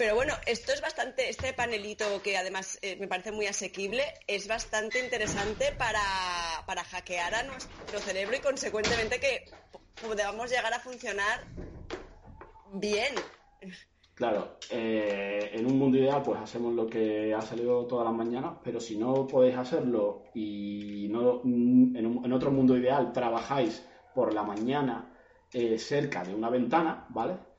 Pero 0.00 0.14
bueno, 0.14 0.32
esto 0.46 0.72
es 0.72 0.80
bastante, 0.80 1.28
este 1.28 1.52
panelito 1.52 2.22
que 2.22 2.38
además 2.38 2.78
eh, 2.80 2.96
me 2.98 3.06
parece 3.06 3.32
muy 3.32 3.46
asequible, 3.46 4.02
es 4.26 4.48
bastante 4.48 4.98
interesante 4.98 5.72
para, 5.78 6.00
para 6.66 6.84
hackear 6.84 7.34
a 7.34 7.42
nuestro 7.42 8.00
cerebro 8.00 8.34
y 8.34 8.40
consecuentemente 8.40 9.20
que 9.20 9.44
podamos 9.98 10.48
llegar 10.50 10.72
a 10.72 10.80
funcionar 10.80 11.38
bien. 12.64 13.14
Claro, 14.14 14.56
eh, 14.70 15.50
en 15.52 15.66
un 15.66 15.78
mundo 15.78 15.98
ideal 15.98 16.22
pues 16.22 16.40
hacemos 16.40 16.72
lo 16.74 16.86
que 16.88 17.34
ha 17.34 17.42
salido 17.42 17.86
todas 17.86 18.06
las 18.06 18.14
mañanas, 18.14 18.56
pero 18.64 18.80
si 18.80 18.96
no 18.96 19.26
podéis 19.26 19.56
hacerlo 19.58 20.30
y 20.34 21.08
no, 21.10 21.42
mm, 21.44 21.96
en, 21.96 22.06
un- 22.06 22.24
en 22.24 22.32
otro 22.32 22.50
mundo 22.50 22.74
ideal 22.74 23.12
trabajáis 23.12 23.86
por 24.14 24.32
la 24.32 24.44
mañana 24.44 25.14
eh, 25.52 25.78
cerca 25.78 26.24
de 26.24 26.34
una 26.34 26.48
ventana, 26.48 27.06
¿vale? 27.10 27.49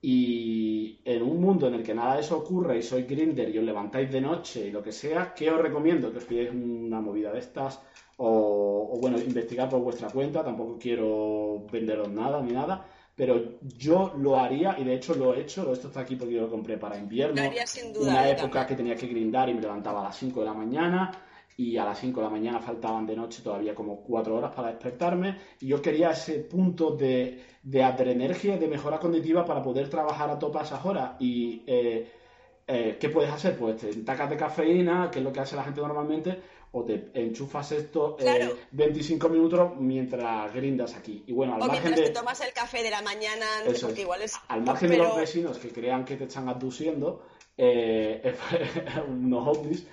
Y 0.00 1.00
en 1.04 1.22
un 1.22 1.40
mundo 1.40 1.66
en 1.66 1.74
el 1.74 1.82
que 1.82 1.94
nada 1.94 2.14
de 2.14 2.20
eso 2.20 2.38
ocurre 2.38 2.78
y 2.78 2.82
sois 2.82 3.06
grinder 3.06 3.48
y 3.52 3.58
os 3.58 3.64
levantáis 3.64 4.10
de 4.12 4.20
noche 4.20 4.68
y 4.68 4.70
lo 4.70 4.82
que 4.82 4.92
sea, 4.92 5.34
¿qué 5.34 5.50
os 5.50 5.60
recomiendo? 5.60 6.12
Que 6.12 6.18
os 6.18 6.24
pidáis 6.24 6.50
una 6.50 7.00
movida 7.00 7.32
de 7.32 7.40
estas 7.40 7.80
o, 8.18 8.90
o, 8.92 8.98
bueno, 9.00 9.18
investigar 9.18 9.68
por 9.68 9.80
vuestra 9.80 10.08
cuenta, 10.08 10.44
tampoco 10.44 10.76
quiero 10.78 11.64
venderos 11.70 12.08
nada 12.10 12.42
ni 12.42 12.52
nada, 12.52 12.84
pero 13.14 13.58
yo 13.76 14.12
lo 14.16 14.38
haría 14.38 14.76
y 14.78 14.84
de 14.84 14.94
hecho 14.94 15.14
lo 15.14 15.34
he 15.34 15.40
hecho, 15.40 15.72
esto 15.72 15.88
está 15.88 16.00
aquí 16.00 16.14
porque 16.16 16.34
yo 16.34 16.42
lo 16.42 16.50
compré 16.50 16.78
para 16.78 16.96
invierno, 16.96 17.40
sin 17.66 17.92
duda, 17.92 18.10
una 18.10 18.28
época 18.28 18.66
que 18.66 18.76
tenía 18.76 18.94
que 18.94 19.08
grindar 19.08 19.48
y 19.48 19.54
me 19.54 19.60
levantaba 19.60 20.00
a 20.00 20.04
las 20.04 20.16
5 20.16 20.40
de 20.40 20.46
la 20.46 20.54
mañana 20.54 21.10
y 21.58 21.76
a 21.76 21.84
las 21.84 21.98
5 21.98 22.20
de 22.20 22.24
la 22.24 22.30
mañana 22.30 22.60
faltaban 22.60 23.04
de 23.04 23.16
noche 23.16 23.42
todavía 23.42 23.74
como 23.74 24.00
4 24.02 24.34
horas 24.34 24.54
para 24.54 24.68
despertarme 24.68 25.36
y 25.60 25.66
yo 25.66 25.82
quería 25.82 26.10
ese 26.10 26.38
punto 26.38 26.92
de, 26.92 27.42
de 27.64 27.82
adrenergia 27.82 28.56
de 28.56 28.68
mejora 28.68 29.00
cognitiva 29.00 29.44
para 29.44 29.60
poder 29.60 29.90
trabajar 29.90 30.30
a 30.30 30.38
tope 30.38 30.58
a 30.58 30.62
esas 30.62 30.84
horas 30.84 31.16
y 31.18 31.64
eh, 31.66 32.12
eh, 32.68 32.96
¿qué 33.00 33.08
puedes 33.08 33.32
hacer? 33.32 33.58
Pues 33.58 33.78
te 33.78 33.92
tacas 34.02 34.30
de 34.30 34.36
cafeína, 34.36 35.10
que 35.10 35.18
es 35.18 35.24
lo 35.24 35.32
que 35.32 35.40
hace 35.40 35.56
la 35.56 35.64
gente 35.64 35.80
normalmente, 35.80 36.40
o 36.70 36.84
te 36.84 37.10
enchufas 37.14 37.72
esto 37.72 38.16
eh, 38.20 38.22
Claro. 38.22 38.54
25 38.70 39.28
minutos 39.28 39.72
mientras 39.78 40.54
grindas 40.54 40.94
aquí. 40.94 41.24
Y 41.26 41.32
bueno, 41.32 41.54
al 41.54 41.62
O 41.62 41.66
margen 41.66 41.82
mientras 41.82 42.06
de, 42.08 42.12
te 42.12 42.20
tomas 42.20 42.40
el 42.40 42.52
café 42.52 42.84
de 42.84 42.90
la 42.90 43.02
mañana, 43.02 43.46
no 43.64 43.70
sé, 43.70 43.76
eso 43.78 43.86
porque 43.86 44.02
es. 44.02 44.04
igual 44.04 44.22
es... 44.22 44.34
al 44.46 44.62
margen 44.62 44.90
de 44.90 44.98
los 44.98 45.16
vecinos 45.16 45.58
que 45.58 45.70
crean 45.70 46.04
que 46.04 46.16
te 46.16 46.24
están 46.24 46.48
abduciendo, 46.48 47.24
eh, 47.56 48.36
unos 49.08 49.58
ovnis, 49.58 49.88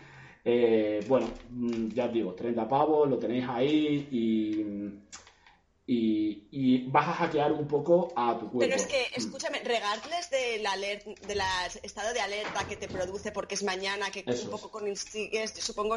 eh, 0.46 1.04
bueno, 1.08 1.28
mm, 1.50 1.88
ya 1.94 2.06
os 2.06 2.14
digo, 2.14 2.34
30 2.34 2.68
pavos, 2.70 3.10
lo 3.10 3.18
tenéis 3.18 3.46
ahí 3.50 4.08
y, 4.12 5.92
y, 5.92 6.48
y 6.52 6.88
vas 6.90 7.08
a 7.08 7.14
hackear 7.14 7.52
un 7.52 7.68
poco 7.68 8.14
a 8.16 8.34
tu 8.40 8.50
cuerpo. 8.52 8.60
Pero 8.60 8.76
es 8.76 8.86
que, 8.88 9.00
Mm. 9.02 9.20
escúchame, 9.20 9.60
regarles 9.64 10.30
del 10.30 10.66
alert, 10.66 11.06
del 11.28 11.42
estado 11.84 12.14
de 12.14 12.22
alerta 12.22 12.68
que 12.68 12.76
te 12.76 12.88
produce 12.88 13.32
porque 13.32 13.56
es 13.56 13.64
mañana, 13.64 14.10
que 14.12 14.24
Eso 14.26 14.46
un 14.46 14.52
poco 14.52 14.68
es. 14.80 14.84
consigues, 14.84 15.52
supongo, 15.52 15.96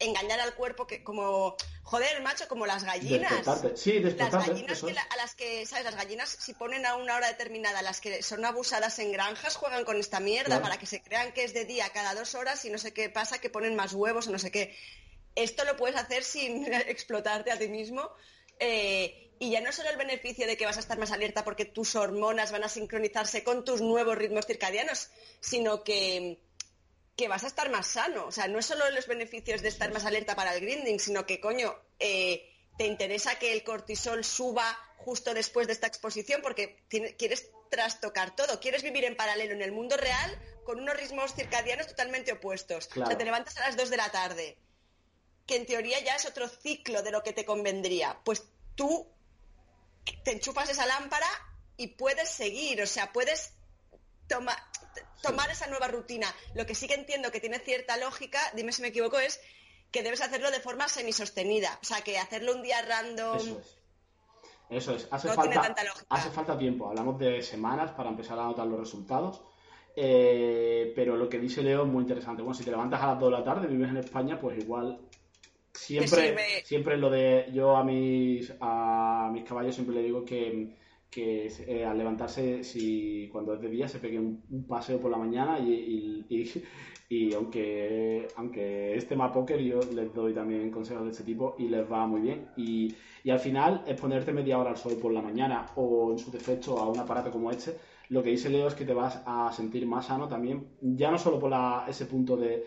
engañar 0.00 0.38
al 0.40 0.54
cuerpo 0.54 0.86
que 0.86 1.02
como, 1.02 1.56
joder, 1.82 2.20
macho, 2.22 2.46
como 2.48 2.66
las 2.66 2.84
gallinas. 2.84 3.30
Despertarte. 3.44 3.76
Sí, 3.76 3.98
Las 4.00 4.30
gallinas 4.32 4.82
que 4.82 4.92
la- 4.92 5.02
a 5.02 5.16
las 5.16 5.34
que, 5.34 5.66
¿sabes? 5.66 5.84
Las 5.84 5.96
gallinas, 5.96 6.28
si 6.28 6.54
ponen 6.54 6.86
a 6.86 6.94
una 6.96 7.16
hora 7.16 7.26
determinada, 7.28 7.82
las 7.82 8.00
que 8.00 8.22
son 8.22 8.44
abusadas 8.44 8.98
en 9.00 9.10
granjas, 9.12 9.56
juegan 9.56 9.84
con 9.84 9.96
esta 9.98 10.20
mierda 10.20 10.46
Claro. 10.50 10.62
para 10.62 10.78
que 10.78 10.86
se 10.86 11.02
crean 11.02 11.32
que 11.32 11.44
es 11.44 11.52
de 11.54 11.64
día 11.64 11.88
cada 11.92 12.14
dos 12.14 12.34
horas 12.34 12.64
y 12.64 12.70
no 12.70 12.78
sé 12.78 12.92
qué 12.92 13.08
pasa, 13.10 13.40
que 13.40 13.50
ponen 13.50 13.74
más 13.74 13.92
huevos 13.92 14.28
o 14.28 14.30
no 14.30 14.38
sé 14.38 14.50
qué. 14.50 14.76
Esto 15.34 15.64
lo 15.64 15.76
puedes 15.76 15.96
hacer 15.96 16.22
sin 16.24 16.64
explotarte 16.72 17.50
a 17.50 17.58
ti 17.58 17.68
mismo. 17.68 18.10
eh, 18.60 19.24
y 19.40 19.50
ya 19.50 19.60
no 19.60 19.70
solo 19.70 19.88
el 19.90 19.96
beneficio 19.96 20.48
de 20.48 20.56
que 20.56 20.66
vas 20.66 20.78
a 20.78 20.80
estar 20.80 20.98
más 20.98 21.12
alerta 21.12 21.44
porque 21.44 21.64
tus 21.64 21.94
hormonas 21.94 22.50
van 22.50 22.64
a 22.64 22.68
sincronizarse 22.68 23.44
con 23.44 23.64
tus 23.64 23.80
nuevos 23.80 24.18
ritmos 24.18 24.46
circadianos, 24.46 25.10
sino 25.38 25.84
que, 25.84 26.40
que 27.18 27.28
vas 27.28 27.42
a 27.44 27.48
estar 27.48 27.68
más 27.68 27.86
sano. 27.88 28.26
O 28.26 28.32
sea, 28.32 28.46
no 28.48 28.60
es 28.60 28.66
solo 28.66 28.88
los 28.90 29.06
beneficios 29.08 29.60
de 29.60 29.68
estar 29.68 29.92
más 29.92 30.06
alerta 30.06 30.36
para 30.36 30.54
el 30.54 30.60
grinding, 30.60 31.00
sino 31.00 31.26
que, 31.26 31.40
coño, 31.40 31.74
eh, 31.98 32.48
te 32.78 32.86
interesa 32.86 33.38
que 33.40 33.52
el 33.52 33.64
cortisol 33.64 34.24
suba 34.24 34.78
justo 34.98 35.34
después 35.34 35.66
de 35.66 35.72
esta 35.72 35.88
exposición 35.88 36.40
porque 36.42 36.80
tiene- 36.88 37.16
quieres 37.16 37.50
trastocar 37.70 38.36
todo. 38.36 38.60
Quieres 38.60 38.84
vivir 38.84 39.04
en 39.04 39.16
paralelo 39.16 39.52
en 39.52 39.62
el 39.62 39.72
mundo 39.72 39.96
real 39.96 40.30
con 40.64 40.78
unos 40.80 40.96
ritmos 40.96 41.34
circadianos 41.34 41.88
totalmente 41.88 42.32
opuestos. 42.32 42.86
Claro. 42.86 43.08
O 43.08 43.10
sea, 43.10 43.18
te 43.18 43.24
levantas 43.24 43.56
a 43.56 43.60
las 43.66 43.76
2 43.76 43.90
de 43.90 43.96
la 43.96 44.10
tarde, 44.12 44.56
que 45.44 45.56
en 45.56 45.66
teoría 45.66 45.98
ya 46.00 46.14
es 46.14 46.24
otro 46.24 46.48
ciclo 46.48 47.02
de 47.02 47.10
lo 47.10 47.22
que 47.24 47.32
te 47.32 47.44
convendría. 47.44 48.20
Pues 48.24 48.44
tú 48.76 49.10
te 50.24 50.30
enchufas 50.32 50.68
esa 50.70 50.86
lámpara 50.86 51.26
y 51.76 51.88
puedes 51.88 52.30
seguir, 52.30 52.80
o 52.80 52.86
sea, 52.86 53.12
puedes 53.12 53.54
toma- 54.28 54.54
t- 54.72 54.77
tomar 55.22 55.50
esa 55.50 55.66
nueva 55.66 55.88
rutina. 55.88 56.26
Lo 56.54 56.66
que 56.66 56.74
sí 56.74 56.86
que 56.86 56.94
entiendo 56.94 57.30
que 57.30 57.40
tiene 57.40 57.58
cierta 57.58 57.96
lógica, 57.96 58.40
dime 58.54 58.72
si 58.72 58.82
me 58.82 58.88
equivoco, 58.88 59.18
es 59.18 59.40
que 59.90 60.02
debes 60.02 60.20
hacerlo 60.20 60.50
de 60.50 60.60
forma 60.60 60.88
semisostenida. 60.88 61.78
O 61.82 61.84
sea, 61.84 62.00
que 62.02 62.18
hacerlo 62.18 62.54
un 62.54 62.62
día 62.62 62.82
random... 62.82 63.36
Eso 63.36 63.58
es. 63.58 63.78
Eso 64.70 64.94
es. 64.94 65.08
Hace, 65.10 65.28
No 65.28 65.34
falta, 65.34 65.74
hace 66.10 66.30
falta 66.30 66.58
tiempo. 66.58 66.88
Hablamos 66.88 67.18
de 67.18 67.40
semanas 67.42 67.90
para 67.92 68.10
empezar 68.10 68.38
a 68.38 68.44
notar 68.44 68.66
los 68.66 68.78
resultados. 68.78 69.40
Eh, 69.96 70.92
pero 70.94 71.16
lo 71.16 71.28
que 71.28 71.38
dice 71.38 71.62
Leo 71.62 71.82
es 71.82 71.88
muy 71.88 72.02
interesante. 72.02 72.42
Bueno, 72.42 72.56
si 72.56 72.64
te 72.64 72.70
levantas 72.70 73.00
a 73.02 73.08
las 73.08 73.20
2 73.20 73.30
de 73.30 73.38
la 73.38 73.44
tarde, 73.44 73.66
vives 73.66 73.88
en 73.88 73.96
España, 73.96 74.38
pues 74.38 74.58
igual 74.58 75.00
siempre, 75.72 76.64
siempre 76.64 76.96
lo 76.96 77.10
de 77.10 77.48
yo 77.52 77.76
a 77.76 77.84
mis 77.84 78.52
a 78.60 79.30
mis 79.32 79.44
caballos 79.44 79.74
siempre 79.74 79.96
le 79.96 80.02
digo 80.02 80.24
que, 80.24 80.76
que 81.10 81.46
eh, 81.66 81.84
al 81.84 81.96
levantarse 81.98 82.62
si 82.64 83.28
cuando 83.32 83.54
es 83.54 83.60
de 83.60 83.68
día 83.70 83.88
se 83.88 83.98
pegue 83.98 84.18
un, 84.18 84.42
paseo 84.68 85.00
por 85.00 85.10
la 85.10 85.16
mañana 85.18 85.58
y, 85.58 86.26
y- 86.28 86.52
y- 87.08 87.32
aunque 87.34 88.28
aunque 88.36 88.94
este 88.96 89.10
tema 89.10 89.32
póker 89.32 89.60
yo 89.62 89.80
les 89.94 90.12
doy 90.12 90.34
también 90.34 90.70
consejos 90.70 91.04
de 91.04 91.10
este 91.10 91.24
tipo 91.24 91.54
y 91.58 91.68
les 91.68 91.90
va 91.90 92.06
muy 92.06 92.20
bien. 92.20 92.48
Y, 92.56 92.94
y 93.24 93.30
al 93.30 93.38
final 93.38 93.82
es 93.86 93.98
ponerte 94.00 94.32
media 94.32 94.58
hora 94.58 94.70
al 94.70 94.76
sol 94.76 94.96
por 95.00 95.12
la 95.12 95.22
mañana 95.22 95.66
o 95.76 96.12
en 96.12 96.18
su 96.18 96.30
defecto 96.30 96.78
a 96.78 96.88
un 96.88 96.98
aparato 96.98 97.30
como 97.30 97.50
este. 97.50 97.76
Lo 98.10 98.22
que 98.22 98.30
dice 98.30 98.48
Leo 98.50 98.68
es 98.68 98.74
que 98.74 98.84
te 98.84 98.94
vas 98.94 99.22
a 99.26 99.50
sentir 99.52 99.86
más 99.86 100.06
sano 100.06 100.28
también 100.28 100.66
ya 100.80 101.10
no 101.10 101.18
solo 101.18 101.38
por 101.38 101.50
la- 101.50 101.84
ese 101.88 102.06
punto 102.06 102.36
de 102.36 102.64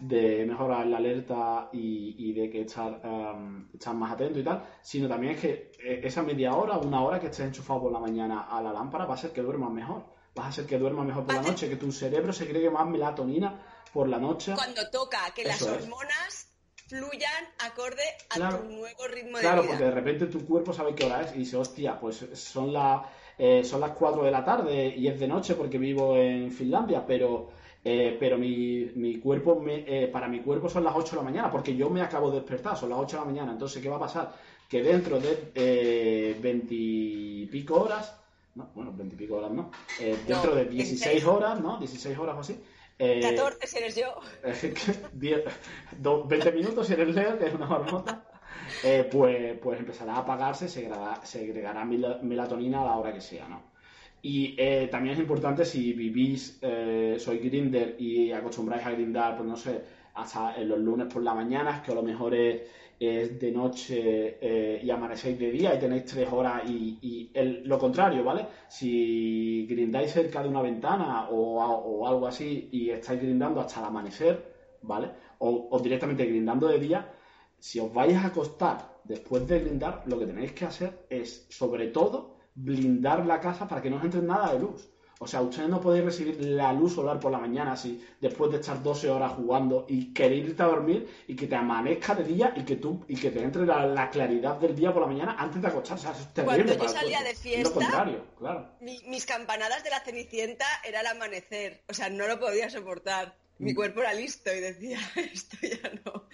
de 0.00 0.44
mejorar 0.46 0.86
la 0.86 0.98
alerta 0.98 1.68
y, 1.72 2.14
y 2.18 2.32
de 2.32 2.48
que 2.50 2.60
estar, 2.62 3.00
em, 3.02 3.68
estar 3.74 3.94
más 3.94 4.12
atento 4.12 4.38
y 4.38 4.44
tal, 4.44 4.64
sino 4.82 5.08
también 5.08 5.34
es 5.34 5.40
que 5.40 5.72
eh, 5.82 6.00
esa 6.04 6.22
media 6.22 6.54
hora, 6.54 6.78
una 6.78 7.02
hora 7.02 7.18
que 7.18 7.26
estés 7.26 7.46
enchufado 7.46 7.82
por 7.82 7.92
la 7.92 7.98
mañana 7.98 8.42
a 8.50 8.62
la 8.62 8.72
lámpara 8.72 9.04
va 9.06 9.12
a 9.14 9.16
hacer 9.16 9.32
que 9.32 9.42
duermas 9.42 9.70
mejor. 9.72 10.04
Vas 10.34 10.46
a 10.46 10.48
hacer 10.50 10.66
que 10.66 10.78
duermas 10.78 11.04
mejor 11.06 11.24
por 11.24 11.34
la 11.34 11.42
noche, 11.42 11.68
que 11.68 11.76
tu 11.76 11.90
cerebro 11.90 12.32
se 12.32 12.46
cregue 12.48 12.70
más 12.70 12.86
melatonina 12.86 13.60
por 13.92 14.08
la 14.08 14.18
noche. 14.18 14.52
Cuando 14.54 14.88
toca 14.90 15.18
que 15.34 15.42
las 15.44 15.60
es. 15.62 15.66
hormonas 15.68 16.52
fluyan 16.86 17.44
acorde 17.58 18.02
a 18.30 18.34
Claro. 18.36 18.58
tu 18.60 18.64
nuevo 18.70 19.08
ritmo 19.08 19.38
Claro, 19.38 19.56
de 19.56 19.62
vida. 19.62 19.70
porque 19.72 19.84
de 19.84 19.90
repente 19.90 20.26
tu 20.26 20.46
cuerpo 20.46 20.72
sabe 20.72 20.94
qué 20.94 21.04
hora 21.06 21.22
es 21.22 21.34
y 21.34 21.38
dice, 21.40 21.56
hostia, 21.56 21.98
pues 21.98 22.24
son, 22.34 22.72
la, 22.72 23.02
eh, 23.36 23.62
son 23.64 23.80
las 23.80 23.90
4 23.90 24.22
de 24.22 24.30
la 24.30 24.44
tarde 24.44 24.94
y 24.96 25.06
es 25.08 25.18
de 25.18 25.26
noche 25.28 25.54
porque 25.54 25.76
vivo 25.76 26.16
en 26.16 26.50
Finlandia, 26.52 27.04
pero, 27.06 27.50
eh, 27.84 28.16
pero 28.18 28.36
mi, 28.38 28.90
mi 28.96 29.18
cuerpo, 29.18 29.60
me- 29.60 29.84
eh, 29.86 30.08
para 30.08 30.28
mi 30.28 30.40
cuerpo 30.40 30.68
son 30.68 30.84
las 30.84 30.94
8 30.96 31.10
de 31.12 31.16
la 31.16 31.22
mañana 31.22 31.50
porque 31.50 31.74
yo 31.76 31.88
me 31.90 32.02
acabo 32.02 32.30
de 32.30 32.40
despertar, 32.40 32.76
son 32.76 32.90
las 32.90 32.98
8 32.98 33.16
de 33.16 33.20
la 33.22 33.26
mañana. 33.30 33.52
Entonces, 33.52 33.82
¿qué 33.82 33.88
va 33.88 33.96
a 33.96 34.00
pasar? 34.00 34.34
Que 34.68 34.82
dentro 34.82 35.18
de 35.20 35.52
eh, 35.54 36.36
20 36.40 36.66
y 36.74 37.46
pico 37.46 37.80
horas, 37.82 38.20
no, 38.54 38.70
bueno, 38.74 38.92
20 38.94 39.14
y 39.14 39.18
pico 39.18 39.36
horas 39.36 39.50
no, 39.52 39.70
eh, 40.00 40.16
dentro 40.26 40.50
No, 40.50 40.56
de 40.56 40.64
16 40.66 41.00
16. 41.00 41.24
horas, 41.26 41.60
¿no? 41.60 41.78
16 41.78 42.18
horas 42.18 42.36
o 42.36 42.40
así. 42.40 42.60
eh, 42.98 43.20
14 43.22 43.66
si 43.66 43.78
eres 43.78 43.96
yo. 43.96 44.14
eh, 44.42 44.74
diez- 45.14 45.44
do- 45.98 46.24
20 46.24 46.52
minutos 46.52 46.86
si 46.86 46.92
eres 46.94 47.14
Leo, 47.14 47.38
que 47.38 47.46
es 47.46 47.54
una 47.54 47.66
marmota, 47.66 48.24
eh, 48.84 49.08
pues, 49.10 49.56
pues 49.60 49.78
empezará 49.78 50.14
a 50.14 50.18
apagarse, 50.18 50.68
segregará, 50.68 51.24
segregará 51.24 51.84
mel- 51.84 52.20
melatonina 52.22 52.82
a 52.82 52.86
la 52.86 52.96
hora 52.98 53.12
que 53.14 53.20
sea, 53.20 53.46
¿no? 53.48 53.62
Y 54.22 54.54
eh, 54.58 54.88
también 54.90 55.14
es 55.14 55.20
importante 55.20 55.64
si 55.64 55.92
vivís, 55.92 56.58
eh, 56.60 57.16
sois 57.18 57.40
grinder 57.40 57.94
y 57.98 58.32
acostumbráis 58.32 58.84
a 58.86 58.90
grindar, 58.92 59.36
pues 59.36 59.48
no 59.48 59.56
sé, 59.56 59.80
hasta 60.14 60.58
los 60.64 60.78
lunes 60.80 61.06
por 61.06 61.22
la 61.22 61.34
mañana, 61.34 61.80
que 61.82 61.92
a 61.92 61.94
lo 61.94 62.02
mejor 62.02 62.34
es, 62.34 62.62
es 62.98 63.38
de 63.38 63.52
noche 63.52 64.38
eh, 64.40 64.80
y 64.82 64.90
amanecéis 64.90 65.38
de 65.38 65.50
día 65.52 65.74
y 65.74 65.78
tenéis 65.78 66.04
tres 66.04 66.28
horas 66.32 66.62
y, 66.68 66.98
y 67.00 67.30
el- 67.32 67.62
lo 67.64 67.78
contrario, 67.78 68.24
¿vale? 68.24 68.46
Si 68.66 69.66
grindáis 69.68 70.10
cerca 70.12 70.42
de 70.42 70.48
una 70.48 70.62
ventana 70.62 71.28
o, 71.28 71.56
o 71.62 72.06
algo 72.08 72.26
así 72.26 72.68
y 72.72 72.90
estáis 72.90 73.20
grindando 73.20 73.60
hasta 73.60 73.78
el 73.80 73.86
amanecer, 73.86 74.44
¿vale? 74.80 75.10
O, 75.38 75.68
o 75.70 75.78
directamente 75.80 76.24
grindando 76.26 76.66
de 76.66 76.78
día, 76.80 77.08
si 77.58 77.78
os 77.78 77.92
vais 77.92 78.14
a 78.16 78.26
acostar 78.26 78.78
después 79.04 79.46
de 79.46 79.60
grindar, 79.60 80.02
lo 80.06 80.18
que 80.18 80.26
tenéis 80.26 80.52
que 80.52 80.64
hacer 80.64 81.06
es, 81.08 81.46
sobre 81.48 81.88
todo, 81.88 82.37
blindar 82.62 83.24
la 83.26 83.40
casa 83.40 83.66
para 83.68 83.80
que 83.82 83.90
no 83.90 83.96
os 83.96 84.04
entre 84.04 84.20
nada 84.22 84.52
de 84.52 84.60
luz. 84.60 84.88
O 85.20 85.26
sea, 85.26 85.40
ustedes 85.42 85.68
no 85.68 85.80
podéis 85.80 86.04
recibir 86.04 86.36
la 86.44 86.72
luz 86.72 86.94
solar 86.94 87.18
por 87.18 87.32
la 87.32 87.38
mañana 87.38 87.72
así, 87.72 88.04
después 88.20 88.52
de 88.52 88.58
estar 88.58 88.80
12 88.80 89.10
horas 89.10 89.32
jugando 89.32 89.84
y 89.88 90.12
querer 90.14 90.38
irte 90.38 90.62
a 90.62 90.66
dormir 90.66 91.08
y 91.26 91.34
que 91.34 91.48
te 91.48 91.56
amanezca 91.56 92.14
de 92.14 92.22
día 92.22 92.52
y 92.56 92.62
que 92.64 92.76
tú 92.76 93.04
y 93.08 93.16
que 93.16 93.32
te 93.32 93.42
entre 93.42 93.66
la, 93.66 93.84
la 93.84 94.10
claridad 94.10 94.58
del 94.60 94.76
día 94.76 94.92
por 94.92 95.02
la 95.02 95.08
mañana 95.08 95.34
antes 95.36 95.60
de 95.60 95.66
acostarse. 95.66 96.06
O 96.08 96.14
sea, 96.14 96.20
es 96.22 96.32
terrible 96.32 96.76
Cuando 96.76 96.84
yo 96.84 97.00
salía 97.00 97.20
de 97.24 97.30
Es 97.30 97.40
fiesta- 97.40 97.68
Lo 97.68 97.74
contrario, 97.74 98.24
claro. 98.38 98.68
Mi- 98.80 99.02
mis 99.08 99.26
campanadas 99.26 99.82
de 99.82 99.90
la 99.90 99.98
Cenicienta 100.00 100.66
era 100.86 101.00
el 101.00 101.06
amanecer. 101.08 101.82
O 101.88 101.94
sea, 101.94 102.08
no 102.10 102.28
lo 102.28 102.38
podía 102.38 102.70
soportar. 102.70 103.34
Mi 103.58 103.72
Mm. 103.72 103.74
cuerpo 103.74 104.00
era 104.02 104.14
listo 104.14 104.54
y 104.54 104.60
decía, 104.60 105.00
esto 105.16 105.56
ya 105.62 105.90
no, 106.04 106.28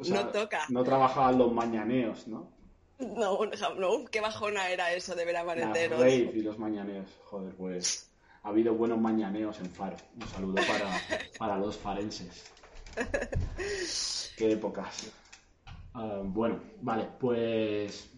O 0.00 0.04
sea, 0.04 0.24
no 0.24 0.30
toca. 0.30 0.62
No 0.70 0.82
trabajaban 0.82 1.38
los 1.38 1.52
mañaneos, 1.52 2.26
¿no? 2.26 2.50
No, 2.98 3.40
no, 3.78 4.04
qué 4.10 4.20
bajona 4.20 4.70
era 4.70 4.92
eso 4.92 5.14
de 5.14 5.24
ver 5.24 5.36
amanecer. 5.36 5.90
¿no? 5.90 5.96
rave 5.98 6.32
y 6.34 6.42
los 6.42 6.58
mañaneos. 6.58 7.10
Joder, 7.24 7.54
pues 7.54 8.10
ha 8.42 8.48
habido 8.48 8.74
buenos 8.74 8.98
mañaneos 9.00 9.58
en 9.58 9.66
Faro. 9.70 9.96
Un 10.14 10.28
saludo 10.28 10.54
para, 10.54 11.00
para 11.38 11.58
los 11.58 11.76
farenses. 11.76 12.44
Qué 14.36 14.52
épocas. 14.52 15.10
Ah, 15.94 16.20
bueno, 16.24 16.60
vale, 16.82 17.08
pues. 17.18 18.10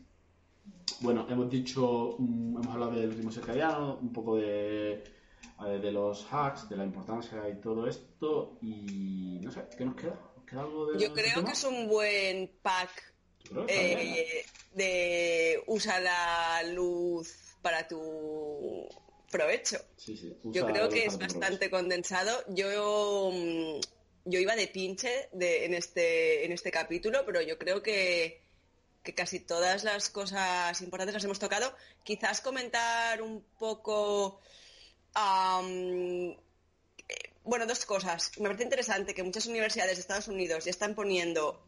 Bueno, 1.01 1.27
hemos 1.29 1.51
dicho, 1.51 2.17
mm, 2.19 2.57
hemos 2.57 2.67
hablado 2.69 2.93
del 2.93 3.13
ritmo 3.13 3.31
circadiano, 3.31 3.99
un 4.01 4.13
poco 4.13 4.37
de, 4.37 4.93
eh, 4.95 5.79
de 5.81 5.93
los 5.93 6.27
hacks, 6.33 6.69
de 6.69 6.77
la 6.77 6.85
importancia 6.85 7.49
y 7.49 7.61
todo 7.61 7.87
esto. 7.87 8.59
Y 8.63 9.41
no 9.43 9.51
sé, 9.51 9.67
¿qué 9.77 9.85
nos 9.85 9.95
queda? 9.95 10.19
¿Nos 10.37 10.45
queda 10.47 10.61
algo 10.63 10.87
de 10.87 10.99
Yo 10.99 11.09
este 11.09 11.23
creo 11.23 11.35
tema? 11.35 11.47
que 11.47 11.53
es 11.53 11.65
un 11.65 11.89
buen 11.89 12.51
pack 12.63 13.16
¿eh? 13.69 14.45
de 14.73 15.63
usa 15.67 16.01
la 16.01 16.63
luz 16.65 17.35
para 17.63 17.87
tu 17.89 18.87
provecho. 19.31 19.79
Sí, 19.97 20.17
sí. 20.17 20.37
Yo 20.45 20.67
creo 20.67 20.89
que 20.89 21.05
es 21.07 21.19
bastante 21.19 21.71
condensado. 21.71 22.45
Yo, 22.49 23.31
mm, 23.33 23.81
yo 24.27 24.39
iba 24.41 24.55
de 24.57 24.69
pinche 24.69 25.29
de- 25.33 25.65
en, 25.65 25.75
este, 25.75 26.45
en 26.45 26.53
este 26.53 26.71
capítulo, 26.71 27.25
pero 27.27 27.41
yo 27.43 27.59
creo 27.59 27.83
que, 27.83 28.41
que 29.03 29.15
casi 29.15 29.41
todas 29.41 29.85
las 29.85 30.11
cosas 30.11 30.81
importantes 30.81 31.15
las 31.15 31.25
hemos 31.25 31.39
tocado. 31.39 31.75
Quizás 32.05 32.41
comentar 32.41 33.23
un 33.23 33.43
poco... 33.59 34.41
eh, 35.17 36.37
bueno, 37.45 37.67
dos 37.67 37.85
cosas. 37.85 38.33
Me 38.39 38.45
parece 38.49 38.65
interesante 38.65 39.15
que 39.15 39.23
muchas 39.23 39.47
universidades 39.47 39.97
de 39.97 40.01
Estados 40.01 40.29
Unidos 40.29 40.65
ya 40.65 40.71
están 40.71 40.95
poniendo 40.95 41.63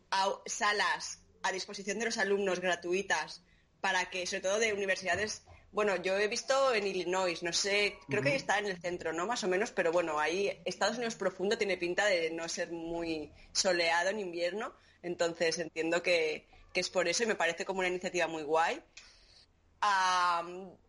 salas 0.46 1.20
a 1.42 1.52
disposición 1.52 1.98
de 1.98 2.06
los 2.06 2.18
alumnos 2.18 2.60
gratuitas 2.60 3.42
para 3.80 4.10
que, 4.10 4.26
sobre 4.26 4.42
todo 4.42 4.58
de 4.58 4.72
universidades, 4.72 5.42
bueno, 5.70 5.96
yo 5.96 6.18
he 6.18 6.28
visto 6.28 6.74
en 6.74 6.86
Illinois, 6.86 7.42
no 7.42 7.52
sé, 7.52 7.98
creo 8.08 8.22
que 8.22 8.34
está 8.34 8.58
en 8.58 8.66
el 8.66 8.80
centro, 8.80 9.12
¿no? 9.12 9.26
Más 9.26 9.44
o 9.44 9.48
menos, 9.48 9.70
pero 9.70 9.92
bueno, 9.92 10.18
ahí 10.18 10.60
Estados 10.64 10.96
Unidos 10.96 11.14
profundo 11.14 11.58
tiene 11.58 11.76
pinta 11.76 12.06
de 12.06 12.30
no 12.30 12.48
ser 12.48 12.72
muy 12.72 13.32
soleado 13.52 14.10
en 14.10 14.20
invierno, 14.20 14.74
entonces 15.02 15.58
entiendo 15.58 16.02
que, 16.02 16.48
que 16.72 16.80
es 16.80 16.88
por 16.88 17.06
eso 17.06 17.22
y 17.22 17.26
me 17.26 17.34
parece 17.34 17.64
como 17.64 17.80
una 17.80 17.88
iniciativa 17.88 18.26
muy 18.26 18.42
guay. 18.42 18.82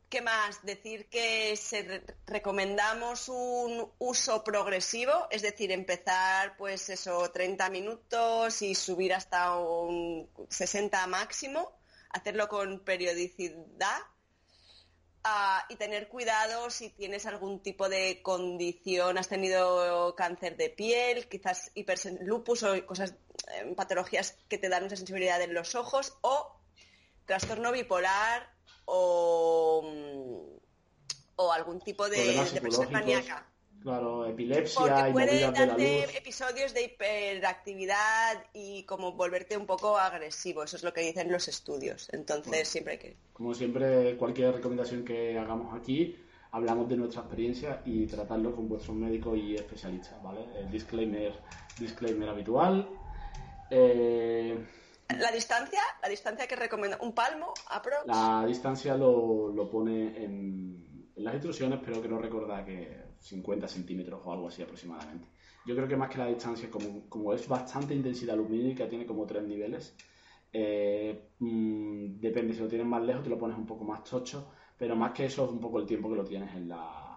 ¿Qué 0.09 0.21
más? 0.21 0.63
Decir 0.63 1.07
que 1.07 1.55
se 1.55 1.83
re- 1.83 2.03
recomendamos 2.25 3.29
un 3.29 3.91
uso 3.99 4.43
progresivo, 4.43 5.27
es 5.29 5.43
decir, 5.43 5.71
empezar 5.71 6.57
pues 6.57 6.89
eso 6.89 7.29
30 7.31 7.69
minutos 7.69 8.61
y 8.63 8.73
subir 8.73 9.13
hasta 9.13 9.55
un 9.57 10.27
60 10.49 11.05
máximo, 11.05 11.71
hacerlo 12.09 12.47
con 12.47 12.79
periodicidad 12.83 13.99
ah, 15.23 15.63
y 15.69 15.75
tener 15.75 16.07
cuidado 16.07 16.71
si 16.71 16.89
tienes 16.89 17.27
algún 17.27 17.61
tipo 17.61 17.87
de 17.87 18.23
condición, 18.23 19.19
has 19.19 19.27
tenido 19.27 20.15
cáncer 20.15 20.57
de 20.57 20.71
piel, 20.71 21.29
quizás 21.29 21.71
lupus 22.21 22.63
o 22.63 22.83
cosas, 22.87 23.13
eh, 23.53 23.75
patologías 23.75 24.37
que 24.49 24.57
te 24.57 24.69
dan 24.69 24.83
mucha 24.83 24.95
sensibilidad 24.95 25.39
en 25.43 25.53
los 25.53 25.75
ojos 25.75 26.17
o 26.21 26.55
trastorno 27.27 27.71
bipolar 27.71 28.57
o, 28.91 29.83
o 31.35 31.51
algún 31.51 31.79
tipo 31.79 32.09
de 32.09 32.17
depresión 32.51 32.91
maníaca. 32.91 33.45
Claro, 33.81 34.25
epilepsia 34.25 34.81
Porque 34.81 35.09
y 35.09 35.13
puede 35.13 35.31
movidas 35.31 35.53
de 35.53 35.59
la 35.59 35.65
darte 35.67 36.01
luz. 36.07 36.15
episodios 36.17 36.73
de 36.73 36.83
hiperactividad 36.83 38.43
y 38.53 38.83
como 38.83 39.13
volverte 39.13 39.55
un 39.55 39.65
poco 39.65 39.97
agresivo. 39.97 40.63
Eso 40.63 40.75
es 40.75 40.83
lo 40.83 40.91
que 40.91 40.99
dicen 40.99 41.31
los 41.31 41.47
estudios. 41.47 42.09
Entonces 42.11 42.49
Bueno. 42.51 42.65
siempre 42.65 42.93
hay 42.93 42.99
que... 42.99 43.15
Como 43.31 43.53
siempre, 43.53 44.17
cualquier 44.17 44.53
recomendación 44.55 45.05
que 45.05 45.39
hagamos 45.39 45.73
aquí, 45.79 46.13
hablamos 46.51 46.89
de 46.89 46.97
nuestra 46.97 47.21
experiencia 47.21 47.81
y 47.85 48.05
tratarlo 48.05 48.53
con 48.53 48.67
vuestros 48.67 48.97
médicos 48.97 49.37
y 49.37 49.55
especialistas, 49.55 50.21
¿vale? 50.21 50.41
El 50.59 50.69
disclaimer, 50.69 51.39
disclaimer 51.79 52.27
habitual. 52.27 52.89
Eh, 53.69 54.57
La 55.17 55.31
distancia, 55.31 55.81
la 56.01 56.09
distancia 56.09 56.47
que 56.47 56.55
recomienda, 56.55 56.97
un 57.01 57.13
palmo, 57.13 57.53
aprox. 57.69 58.05
la 58.05 58.45
distancia 58.47 58.95
lo, 58.95 59.51
lo 59.51 59.69
pone 59.69 60.23
en, 60.23 61.11
en 61.15 61.23
las 61.23 61.33
instrucciones, 61.33 61.79
pero 61.83 62.01
creo 62.01 62.19
recordar 62.19 62.63
que 62.63 63.09
50 63.19 63.67
centímetros 63.67 64.21
o 64.23 64.31
algo 64.31 64.47
así 64.47 64.61
aproximadamente. 64.61 65.27
Yo 65.65 65.75
creo 65.75 65.87
que 65.87 65.97
más 65.97 66.09
que 66.09 66.19
la 66.19 66.27
distancia, 66.27 66.69
como, 66.69 67.09
como 67.09 67.33
es 67.33 67.47
bastante 67.47 67.93
intensidad 67.93 68.35
lumínica, 68.35 68.87
tiene 68.87 69.05
como 69.05 69.25
tres 69.25 69.43
niveles. 69.43 69.95
eh, 70.53 71.29
mm, 71.39 72.19
depende, 72.19 72.53
si 72.53 72.59
lo 72.61 72.67
tienes 72.67 72.87
más 72.87 73.03
lejos 73.03 73.23
te 73.23 73.29
lo 73.29 73.37
pones 73.37 73.57
un 73.57 73.65
poco 73.65 73.83
más 73.83 74.03
chocho, 74.03 74.51
pero 74.77 74.95
más 74.95 75.11
que 75.11 75.25
eso 75.25 75.45
es 75.45 75.51
un 75.51 75.59
poco 75.59 75.79
el 75.79 75.85
tiempo 75.85 76.09
que 76.09 76.15
lo 76.15 76.23
tienes 76.25 76.53
en 76.55 76.69
la, 76.69 77.08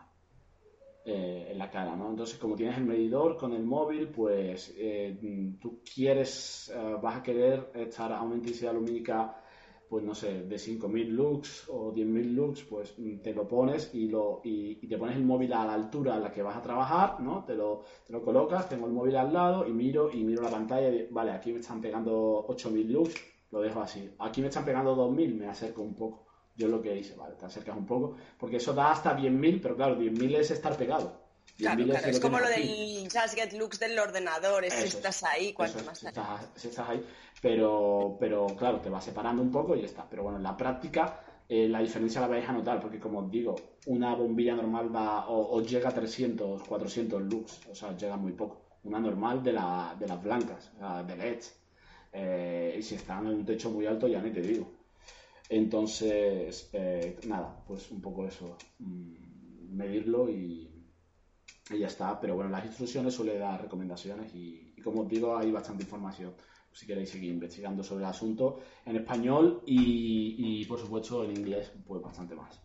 eh, 1.04 1.48
en 1.50 1.58
la 1.58 1.68
cara, 1.68 1.96
¿no? 1.96 2.10
Entonces, 2.10 2.38
como 2.38 2.54
tienes 2.54 2.78
el 2.78 2.84
medidor 2.84 3.36
con 3.36 3.52
el 3.52 3.64
móvil, 3.64 4.08
pues 4.08 4.72
eh, 4.76 5.18
tú 5.60 5.80
quieres, 5.82 6.72
eh, 6.72 6.96
vas 7.02 7.16
a 7.16 7.22
querer 7.22 7.72
estar 7.74 8.12
a 8.12 8.22
una 8.22 8.36
intensidad 8.36 8.72
lumínica, 8.72 9.34
pues 9.88 10.04
no 10.04 10.14
sé, 10.14 10.44
de 10.44 10.56
5.000 10.58 11.08
lux 11.08 11.68
o 11.68 11.92
10.000 11.92 12.32
lux, 12.34 12.62
pues 12.62 12.94
te 13.22 13.34
lo 13.34 13.48
pones 13.48 13.92
y, 13.94 14.06
lo, 14.06 14.40
y, 14.44 14.86
te 14.86 14.96
pones 14.96 15.16
el 15.16 15.24
móvil 15.24 15.52
a 15.52 15.66
la 15.66 15.74
altura 15.74 16.14
a 16.14 16.20
la 16.20 16.30
que 16.30 16.42
vas 16.42 16.56
a 16.56 16.62
trabajar, 16.62 17.20
¿no? 17.20 17.44
Te 17.44 17.54
lo, 17.56 17.82
te 18.06 18.12
lo 18.12 18.22
colocas, 18.22 18.68
tengo 18.68 18.86
el 18.86 18.92
móvil 18.92 19.16
al 19.16 19.32
lado 19.32 19.66
y 19.66 19.72
miro 19.72 20.08
y 20.12 20.22
miro 20.22 20.42
la 20.42 20.50
pantalla 20.50 20.88
y 20.88 21.08
vale, 21.10 21.32
aquí 21.32 21.52
me 21.52 21.60
están 21.60 21.80
pegando 21.80 22.46
8.000 22.48 22.88
lux, 22.92 23.14
lo 23.50 23.60
dejo 23.60 23.80
así. 23.80 24.08
Aquí 24.20 24.40
me 24.40 24.48
están 24.48 24.64
pegando 24.64 24.94
2.000, 24.94 25.34
me 25.34 25.48
acerco 25.48 25.82
un 25.82 25.94
poco. 25.96 26.31
Yo 26.56 26.68
lo 26.68 26.82
que 26.82 26.96
hice, 26.96 27.14
vale, 27.14 27.34
te 27.34 27.46
acercas 27.46 27.76
un 27.76 27.86
poco, 27.86 28.16
porque 28.38 28.56
eso 28.56 28.74
da 28.74 28.92
hasta 28.92 29.16
10.000, 29.16 29.60
pero 29.62 29.74
claro, 29.74 29.98
10.000 29.98 30.36
es 30.36 30.50
estar 30.50 30.76
pegado. 30.76 31.20
Claro, 31.56 31.82
10.000 31.82 31.84
claro, 31.90 32.04
si 32.04 32.10
es 32.10 32.20
como 32.20 32.38
lo 32.38 32.48
del 32.48 33.08
Just 33.10 33.34
Get 33.34 33.52
Looks 33.54 33.80
del 33.80 33.98
ordenador, 33.98 34.64
es 34.64 34.74
Eso 34.74 34.98
estás 34.98 35.22
ahí, 35.24 35.52
cuanto 35.52 35.78
es, 35.78 35.86
más 35.86 35.98
si 35.98 36.06
estás, 36.06 36.48
si 36.56 36.68
estás 36.68 36.88
ahí. 36.88 37.04
Pero, 37.40 38.16
pero 38.20 38.46
claro, 38.48 38.80
te 38.80 38.90
va 38.90 39.00
separando 39.00 39.42
un 39.42 39.50
poco 39.50 39.74
y 39.74 39.80
ya 39.80 39.86
está. 39.86 40.06
Pero 40.08 40.24
bueno, 40.24 40.38
en 40.38 40.44
la 40.44 40.56
práctica 40.56 41.20
eh, 41.48 41.68
la 41.68 41.80
diferencia 41.80 42.20
la 42.20 42.28
vais 42.28 42.48
a 42.48 42.52
notar, 42.52 42.80
porque 42.80 42.98
como 42.98 43.20
os 43.20 43.30
digo, 43.30 43.54
una 43.86 44.14
bombilla 44.14 44.54
normal 44.54 44.94
va 44.94 45.28
o, 45.28 45.56
o 45.56 45.62
llega 45.62 45.90
a 45.90 45.92
300, 45.94 46.62
400 46.62 47.22
lux, 47.22 47.60
o 47.70 47.74
sea, 47.74 47.96
llega 47.96 48.16
muy 48.16 48.32
poco. 48.32 48.62
Una 48.84 48.98
normal 48.98 49.42
de, 49.42 49.52
la, 49.52 49.94
de 49.98 50.06
las 50.06 50.22
blancas, 50.22 50.70
o 50.76 50.78
sea, 50.78 51.02
de 51.02 51.16
LED. 51.16 51.42
Eh, 52.14 52.76
y 52.78 52.82
si 52.82 52.94
están 52.94 53.26
en 53.26 53.34
un 53.34 53.44
techo 53.44 53.70
muy 53.70 53.86
alto, 53.86 54.08
ya 54.08 54.20
ni 54.20 54.30
te 54.30 54.40
digo. 54.40 54.66
Entonces, 55.52 56.70
eh, 56.72 57.18
nada, 57.26 57.62
pues 57.66 57.90
un 57.90 58.00
poco 58.00 58.26
eso, 58.26 58.56
mm, 58.78 59.76
medirlo 59.76 60.30
y, 60.30 60.66
ya 61.78 61.88
está. 61.88 62.18
Pero 62.18 62.36
bueno, 62.36 62.48
las 62.48 62.64
instrucciones 62.64 63.12
suele 63.12 63.36
dar 63.36 63.60
recomendaciones 63.60 64.34
y, 64.34 64.74
como 64.82 65.02
os 65.02 65.08
digo, 65.08 65.36
hay 65.36 65.50
bastante 65.50 65.84
información 65.84 66.32
si 66.72 66.86
queréis 66.86 67.10
seguir 67.10 67.30
investigando 67.30 67.84
sobre 67.84 68.04
el 68.04 68.10
asunto 68.10 68.60
en 68.86 68.96
español 68.96 69.62
y, 69.66 70.64
por 70.64 70.78
supuesto 70.78 71.22
en 71.22 71.32
inglés, 71.32 71.70
pues 71.86 72.00
bastante 72.00 72.34
más. 72.34 72.58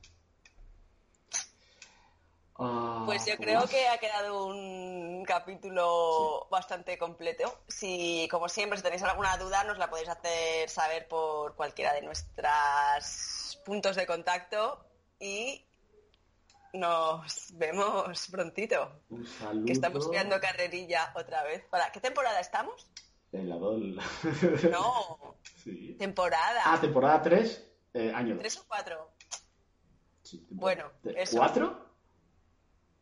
Ah, 2.60 3.04
Pues 3.06 3.26
yo 3.26 3.36
¿cómo 3.38 3.46
creo 3.46 3.68
que 3.68 3.88
ha 3.88 3.98
quedado 4.00 4.48
un 4.48 5.24
capítulo 5.26 6.48
bastante 6.50 6.98
completo. 6.98 7.60
Si, 7.68 8.28
como 8.32 8.50
siempre, 8.50 8.78
si 8.78 8.84
tenéis 8.84 9.04
alguna 9.04 9.38
duda, 9.38 9.64
nos 9.64 9.78
la 9.78 9.90
podéis 9.90 10.10
hacer 10.10 10.70
saber 10.70 11.08
por 11.08 11.56
cualquiera 11.56 11.94
de 11.94 12.02
nuestros 12.02 13.62
puntos 13.66 13.96
de 13.96 14.06
contacto 14.08 14.86
y 15.20 15.64
nos 16.74 17.52
vemos 17.58 18.28
prontito. 18.30 19.02
Un 19.10 19.26
saludo. 19.28 19.66
Que 19.66 19.74
estamos 19.74 20.08
creando 20.08 20.40
carrerilla 20.40 21.12
otra 21.16 21.44
vez. 21.44 21.64
¿Para 21.70 21.92
qué 21.92 22.00
temporada 22.00 22.40
estamos? 22.40 22.90
En 23.32 23.50
la 23.50 23.56
dol. 23.58 24.00
No, 24.72 25.36
sí. 25.64 25.96
temporada. 26.00 26.62
Ah, 26.66 26.80
temporada 26.80 27.22
3, 27.22 27.70
eh, 27.94 28.12
año 28.16 28.34
2. 28.36 28.40
¿Tres 28.40 28.58
o 28.58 28.66
cuatro? 28.68 29.12
Sí, 30.24 30.46
Bueno, 30.50 30.92
¿de- 31.04 31.22
eso. 31.22 31.38
¿Cuatro? 31.38 31.87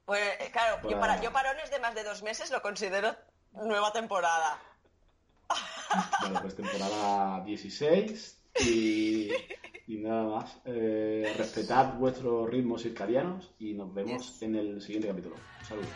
Pues 0.06 0.22
eh, 0.40 0.50
claro, 0.52 0.76
yo, 0.78 0.84
Bueno. 0.84 1.00
para, 1.00 1.22
yo 1.22 1.32
parones 1.32 1.70
de 1.72 1.80
más 1.80 1.96
de 1.96 2.04
dos 2.04 2.22
meses 2.24 2.52
lo 2.52 2.62
considero 2.62 3.16
nueva 3.54 3.92
temporada. 3.92 4.60
Bueno, 6.22 6.42
pues 6.42 6.56
temporada 6.56 7.44
16 7.46 8.42
y, 8.66 9.32
y 9.88 9.98
nada 9.98 10.24
más. 10.24 10.58
Eh, 10.66 11.34
respetad 11.38 11.94
vuestros 11.94 12.50
ritmos 12.50 12.82
circadianos 12.82 13.52
y 13.60 13.74
nos 13.74 13.94
vemos 13.94 14.34
Yes. 14.34 14.42
en 14.42 14.56
el 14.56 14.82
siguiente 14.82 15.08
capítulo. 15.08 15.36
Saludos. 15.68 15.90